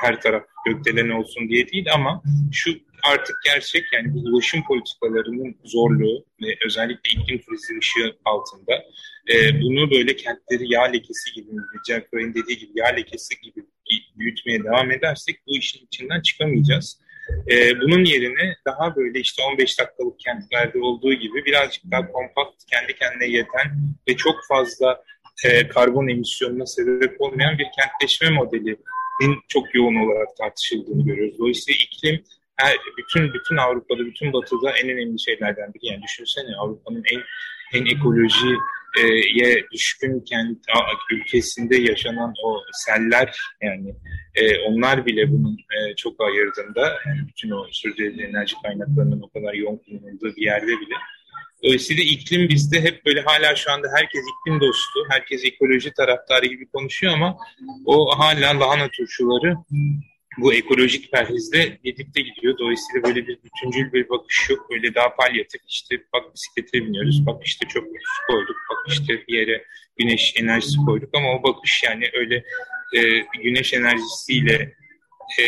her 0.01 0.21
taraf 0.21 0.43
gökdelen 0.65 1.09
olsun 1.09 1.49
diye 1.49 1.67
değil 1.67 1.93
ama 1.93 2.23
şu 2.51 2.71
artık 3.11 3.35
gerçek 3.45 3.83
yani 3.93 4.13
bu 4.13 4.19
ulaşım 4.19 4.63
politikalarının 4.67 5.55
zorluğu 5.63 6.25
ve 6.41 6.55
özellikle 6.65 7.09
iklim 7.09 7.41
krizi 7.45 7.77
ışığı 7.79 8.17
altında 8.25 8.83
e, 9.33 9.61
bunu 9.61 9.91
böyle 9.91 10.15
kentleri 10.15 10.73
yağ 10.73 10.83
lekesi 10.83 11.33
gibi, 11.35 11.49
Cerkoy'un 11.87 12.33
dediği 12.33 12.57
gibi 12.57 12.71
yağ 12.75 12.87
lekesi 12.87 13.41
gibi 13.41 13.65
büyütmeye 14.17 14.63
devam 14.63 14.91
edersek 14.91 15.35
bu 15.47 15.57
işin 15.57 15.85
içinden 15.85 16.21
çıkamayacağız. 16.21 16.99
E, 17.51 17.81
bunun 17.81 18.05
yerine 18.05 18.55
daha 18.65 18.95
böyle 18.95 19.19
işte 19.19 19.43
15 19.43 19.79
dakikalık 19.79 20.19
kentlerde 20.19 20.79
olduğu 20.79 21.13
gibi 21.13 21.45
birazcık 21.45 21.83
daha 21.91 22.11
kompakt, 22.11 22.63
kendi 22.71 22.95
kendine 22.95 23.25
yeten 23.25 23.95
ve 24.09 24.15
çok 24.15 24.35
fazla 24.47 25.03
e, 25.43 25.67
karbon 25.67 26.07
emisyonuna 26.07 26.65
sebep 26.65 27.21
olmayan 27.21 27.57
bir 27.57 27.67
kentleşme 27.79 28.29
modelinin 28.29 29.39
çok 29.47 29.75
yoğun 29.75 29.95
olarak 29.95 30.37
tartışıldığını 30.37 31.05
görüyoruz. 31.05 31.39
Dolayısıyla 31.39 31.77
iklim 31.83 32.23
her, 32.55 32.77
bütün 32.97 33.33
bütün 33.33 33.57
Avrupa'da, 33.57 34.05
bütün 34.05 34.33
Batı'da 34.33 34.71
en 34.71 34.89
önemli 34.89 35.19
şeylerden 35.19 35.73
biri. 35.73 35.91
Yani 35.91 36.03
düşünsene 36.03 36.55
Avrupa'nın 36.55 37.03
en 37.13 37.21
en 37.79 37.85
ekolojiye 37.85 38.55
düşkün 39.73 40.19
kent 40.19 40.57
ülkesinde 41.11 41.77
yaşanan 41.77 42.33
o 42.43 42.61
seller 42.71 43.39
yani 43.61 43.95
e, 44.35 44.59
onlar 44.59 45.05
bile 45.05 45.31
bunun 45.31 45.53
e, 45.53 45.95
çok 45.95 46.21
ayırdığında 46.21 46.97
yani 47.05 47.27
bütün 47.27 47.51
o 47.51 47.67
sürdürülebilir 47.71 48.23
enerji 48.23 48.55
kaynaklarının 48.63 49.21
o 49.21 49.29
kadar 49.29 49.53
yoğun 49.53 49.77
kullanıldığı 49.77 50.35
bir 50.35 50.41
yerde 50.41 50.67
bile 50.67 50.95
Dolayısıyla 51.65 52.03
iklim 52.03 52.49
bizde 52.49 52.81
hep 52.81 53.05
böyle 53.05 53.21
hala 53.21 53.55
şu 53.55 53.71
anda 53.71 53.87
herkes 53.95 54.21
iklim 54.21 54.59
dostu, 54.59 54.99
herkes 55.09 55.45
ekoloji 55.45 55.93
taraftarı 55.93 56.45
gibi 56.45 56.67
konuşuyor 56.67 57.13
ama 57.13 57.37
o 57.85 58.19
hala 58.19 58.59
lahana 58.59 58.89
turşuları 58.89 59.55
bu 60.37 60.53
ekolojik 60.53 61.11
perhizde 61.11 61.77
birlikte 61.83 62.21
gidiyor. 62.21 62.57
Dolayısıyla 62.57 63.03
böyle 63.03 63.27
bir 63.27 63.37
bütüncül 63.43 63.93
bir 63.93 64.09
bakış 64.09 64.49
yok. 64.49 64.69
Böyle 64.71 64.95
daha 64.95 65.15
palyatif 65.15 65.61
işte 65.67 65.95
bak 66.13 66.23
bisiklete 66.35 66.85
biniyoruz, 66.85 67.25
bak 67.25 67.45
işte 67.45 67.67
çok 67.67 67.83
su 67.83 68.33
koyduk, 68.33 68.57
bak 68.71 68.93
işte 68.93 69.27
bir 69.27 69.33
yere 69.33 69.65
güneş 69.97 70.33
enerjisi 70.37 70.77
koyduk 70.77 71.09
ama 71.13 71.29
o 71.29 71.43
bakış 71.43 71.83
yani 71.83 72.09
öyle 72.13 72.35
e, 72.95 73.01
güneş 73.43 73.73
enerjisiyle 73.73 74.75
e, 75.39 75.43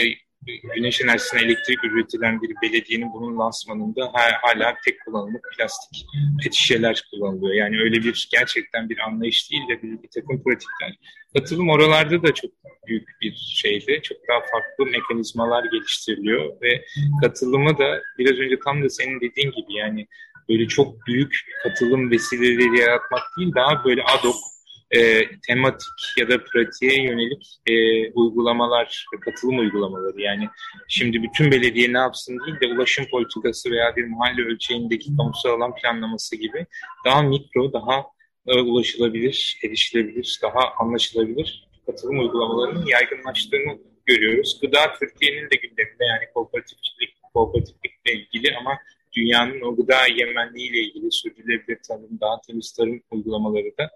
güneş 0.75 1.01
enerjisine 1.01 1.41
elektrik 1.41 1.83
üretilen 1.83 2.41
bir 2.41 2.51
belediyenin 2.61 3.13
bunun 3.13 3.39
lansmanında 3.39 4.11
hala 4.41 4.75
tek 4.85 5.05
kullanımlık 5.05 5.49
plastik 5.57 6.05
pet 6.43 6.53
şişeler 6.53 7.03
kullanılıyor. 7.11 7.53
Yani 7.53 7.79
öyle 7.79 7.95
bir 7.95 8.29
gerçekten 8.31 8.89
bir 8.89 8.97
anlayış 8.97 9.51
değil 9.51 9.63
de 9.69 9.83
bir, 9.83 10.03
bir 10.03 10.09
takım 10.15 10.43
pratikler. 10.43 10.97
Katılım 11.33 11.69
oralarda 11.69 12.23
da 12.23 12.33
çok 12.33 12.51
büyük 12.87 13.07
bir 13.21 13.35
şeydi. 13.35 13.99
Çok 14.03 14.17
daha 14.29 14.39
farklı 14.39 14.85
mekanizmalar 14.91 15.63
geliştiriliyor 15.63 16.61
ve 16.61 16.85
katılımı 17.21 17.77
da 17.77 18.01
biraz 18.17 18.37
önce 18.37 18.59
tam 18.65 18.83
da 18.83 18.89
senin 18.89 19.21
dediğin 19.21 19.51
gibi 19.51 19.73
yani 19.73 20.07
böyle 20.49 20.67
çok 20.67 21.07
büyük 21.07 21.35
katılım 21.63 22.11
vesileleri 22.11 22.79
yaratmak 22.79 23.21
değil 23.37 23.51
daha 23.55 23.85
böyle 23.85 24.03
ad 24.03 24.23
hoc 24.23 24.56
e, 24.91 25.21
tematik 25.47 26.17
ya 26.17 26.29
da 26.29 26.43
pratiğe 26.43 27.03
yönelik 27.03 27.59
e, 27.65 27.73
uygulamalar, 28.11 29.05
katılım 29.21 29.59
uygulamaları. 29.59 30.21
Yani 30.21 30.49
şimdi 30.87 31.23
bütün 31.23 31.51
belediye 31.51 31.93
ne 31.93 31.97
yapsın 31.97 32.37
değil 32.45 32.59
de 32.61 32.75
ulaşım 32.75 33.05
politikası 33.11 33.71
veya 33.71 33.95
bir 33.95 34.05
mahalle 34.05 34.41
ölçeğindeki 34.41 35.17
kamusal 35.17 35.49
alan 35.49 35.75
planlaması 35.75 36.35
gibi 36.35 36.65
daha 37.05 37.21
mikro, 37.21 37.73
daha 37.73 38.05
e, 38.47 38.61
ulaşılabilir, 38.61 39.59
erişilebilir, 39.63 40.39
daha 40.43 40.73
anlaşılabilir 40.79 41.67
katılım 41.87 42.19
uygulamalarının 42.19 42.85
yaygınlaştığını 42.85 43.77
görüyoruz. 44.05 44.59
Gıda 44.61 44.93
Türkiye'nin 44.99 45.49
de 45.49 45.55
gündeminde 45.55 46.05
yani 46.05 46.23
kooperatifçilik, 46.33 47.09
kooperatiflikle 47.33 48.13
ilgili 48.13 48.57
ama 48.57 48.77
dünyanın 49.15 49.61
o 49.61 49.75
gıda 49.75 49.95
yemenliği 50.15 50.69
ile 50.69 50.79
ilgili 50.79 51.11
sürdürülebilir 51.11 51.79
tarım, 51.87 52.19
daha 52.21 52.41
temiz 52.47 52.71
tarım 52.71 53.01
uygulamaları 53.11 53.77
da 53.79 53.89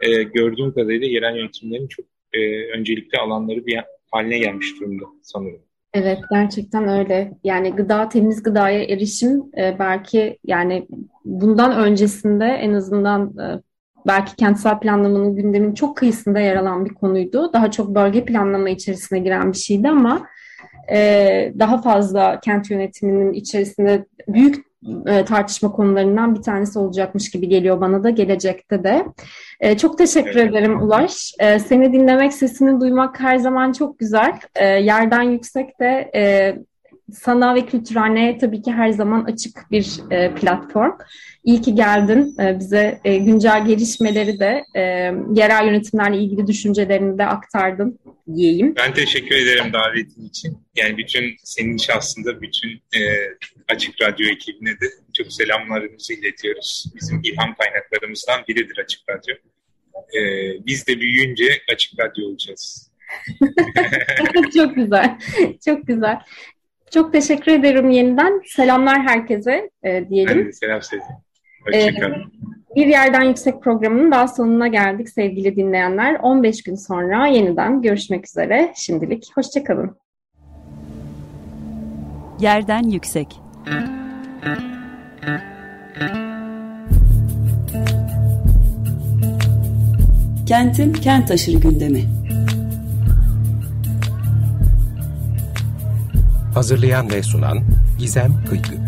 e, 0.00 0.22
gördüğüm 0.22 0.74
kadarıyla 0.74 1.06
yerel 1.06 1.36
yönetimlerin 1.36 1.88
çok 1.88 2.04
e, 2.32 2.70
öncelikli 2.70 3.18
alanları 3.18 3.66
bir 3.66 3.78
haline 4.10 4.38
gelmiş 4.38 4.80
durumda 4.80 5.04
sanırım. 5.22 5.60
Evet 5.94 6.18
gerçekten 6.32 6.88
öyle. 6.88 7.32
Yani 7.44 7.70
gıda 7.70 8.08
temiz 8.08 8.42
gıdaya 8.42 8.84
erişim 8.84 9.42
e, 9.58 9.76
belki 9.78 10.38
yani 10.44 10.86
bundan 11.24 11.76
öncesinde 11.76 12.44
en 12.44 12.72
azından 12.72 13.38
e, 13.38 13.62
belki 14.06 14.36
kentsel 14.36 14.80
planlamanın 14.80 15.36
gündemin 15.36 15.74
çok 15.74 15.96
kıyısında 15.96 16.40
yer 16.40 16.56
alan 16.56 16.84
bir 16.84 16.94
konuydu. 16.94 17.52
Daha 17.52 17.70
çok 17.70 17.94
bölge 17.94 18.24
planlama 18.24 18.70
içerisine 18.70 19.18
giren 19.18 19.52
bir 19.52 19.58
şeydi 19.58 19.88
ama 19.88 20.26
e, 20.92 21.52
daha 21.58 21.82
fazla 21.82 22.40
kent 22.40 22.70
yönetiminin 22.70 23.32
içerisinde 23.32 24.06
büyük 24.28 24.67
e, 25.06 25.24
tartışma 25.24 25.72
konularından 25.72 26.34
bir 26.34 26.42
tanesi 26.42 26.78
olacakmış 26.78 27.30
gibi 27.30 27.48
geliyor 27.48 27.80
bana 27.80 28.04
da 28.04 28.10
gelecekte 28.10 28.84
de. 28.84 29.06
E, 29.60 29.78
çok 29.78 29.98
teşekkür 29.98 30.36
evet. 30.36 30.50
ederim 30.50 30.82
Ulaş. 30.82 31.34
E, 31.38 31.58
seni 31.58 31.92
dinlemek, 31.92 32.32
sesini 32.32 32.80
duymak 32.80 33.20
her 33.20 33.36
zaman 33.36 33.72
çok 33.72 33.98
güzel. 33.98 34.38
E, 34.54 34.66
yerden 34.66 35.22
yüksek 35.22 35.80
de 35.80 36.10
e, 36.14 36.54
sana 37.12 37.54
ve 37.54 37.66
Kültürhane'ye 37.66 38.38
tabii 38.38 38.62
ki 38.62 38.72
her 38.72 38.90
zaman 38.90 39.24
açık 39.24 39.70
bir 39.70 40.00
e, 40.10 40.34
platform. 40.34 40.92
İyi 41.44 41.62
ki 41.62 41.74
geldin. 41.74 42.34
E, 42.40 42.58
bize 42.58 43.00
e, 43.04 43.16
güncel 43.16 43.66
gelişmeleri 43.66 44.40
de 44.40 44.64
e, 44.74 44.80
yerel 45.34 45.66
yönetimlerle 45.66 46.18
ilgili 46.18 46.46
düşüncelerini 46.46 47.18
de 47.18 47.26
aktardın 47.26 47.98
diyeyim. 48.36 48.74
Ben 48.76 48.94
teşekkür 48.94 49.36
ederim 49.36 49.72
davetin 49.72 50.28
için. 50.28 50.58
Yani 50.76 50.98
bütün 50.98 51.36
senin 51.44 51.76
şahsında 51.76 52.42
bütün 52.42 52.70
e, 52.70 53.00
Açık 53.68 54.02
Radyo 54.02 54.26
ekibine 54.26 54.70
de 54.70 54.86
çok 55.16 55.32
selamlarımızı 55.32 56.12
iletiyoruz. 56.12 56.84
Bizim 56.94 57.20
ilham 57.24 57.54
kaynaklarımızdan 57.54 58.40
biridir 58.48 58.78
Açık 58.84 59.00
Radyo. 59.10 59.34
E, 59.94 60.20
biz 60.66 60.86
de 60.86 61.00
büyüyünce 61.00 61.44
Açık 61.72 62.00
Radyo 62.00 62.28
olacağız. 62.28 62.90
çok 64.54 64.74
güzel, 64.74 65.18
çok 65.64 65.86
güzel. 65.86 66.18
Çok 66.90 67.12
teşekkür 67.12 67.52
ederim 67.52 67.90
yeniden. 67.90 68.42
Selamlar 68.46 69.02
herkese 69.02 69.70
e, 69.82 70.08
diyelim. 70.08 70.38
Ben 70.38 70.46
de 70.46 70.52
selam 70.52 70.82
söyleyeyim. 70.82 71.14
Hoşçakalın. 71.64 72.14
Ee, 72.14 72.48
bir 72.76 72.86
Yerden 72.86 73.22
Yüksek 73.22 73.62
programının 73.62 74.12
daha 74.12 74.28
sonuna 74.28 74.68
geldik 74.68 75.08
sevgili 75.08 75.56
dinleyenler. 75.56 76.18
15 76.22 76.62
gün 76.62 76.74
sonra 76.74 77.26
yeniden 77.26 77.82
görüşmek 77.82 78.26
üzere. 78.28 78.72
Şimdilik 78.76 79.30
hoşçakalın. 79.34 79.96
Yerden 82.40 82.82
Yüksek 82.82 83.40
Kentin 90.46 90.92
kent 90.92 91.30
aşırı 91.30 91.56
gündemi. 91.56 92.04
Hazırlayan 96.54 97.10
ve 97.10 97.22
sunan 97.22 97.62
Gizem 97.98 98.44
Kıykı. 98.48 98.87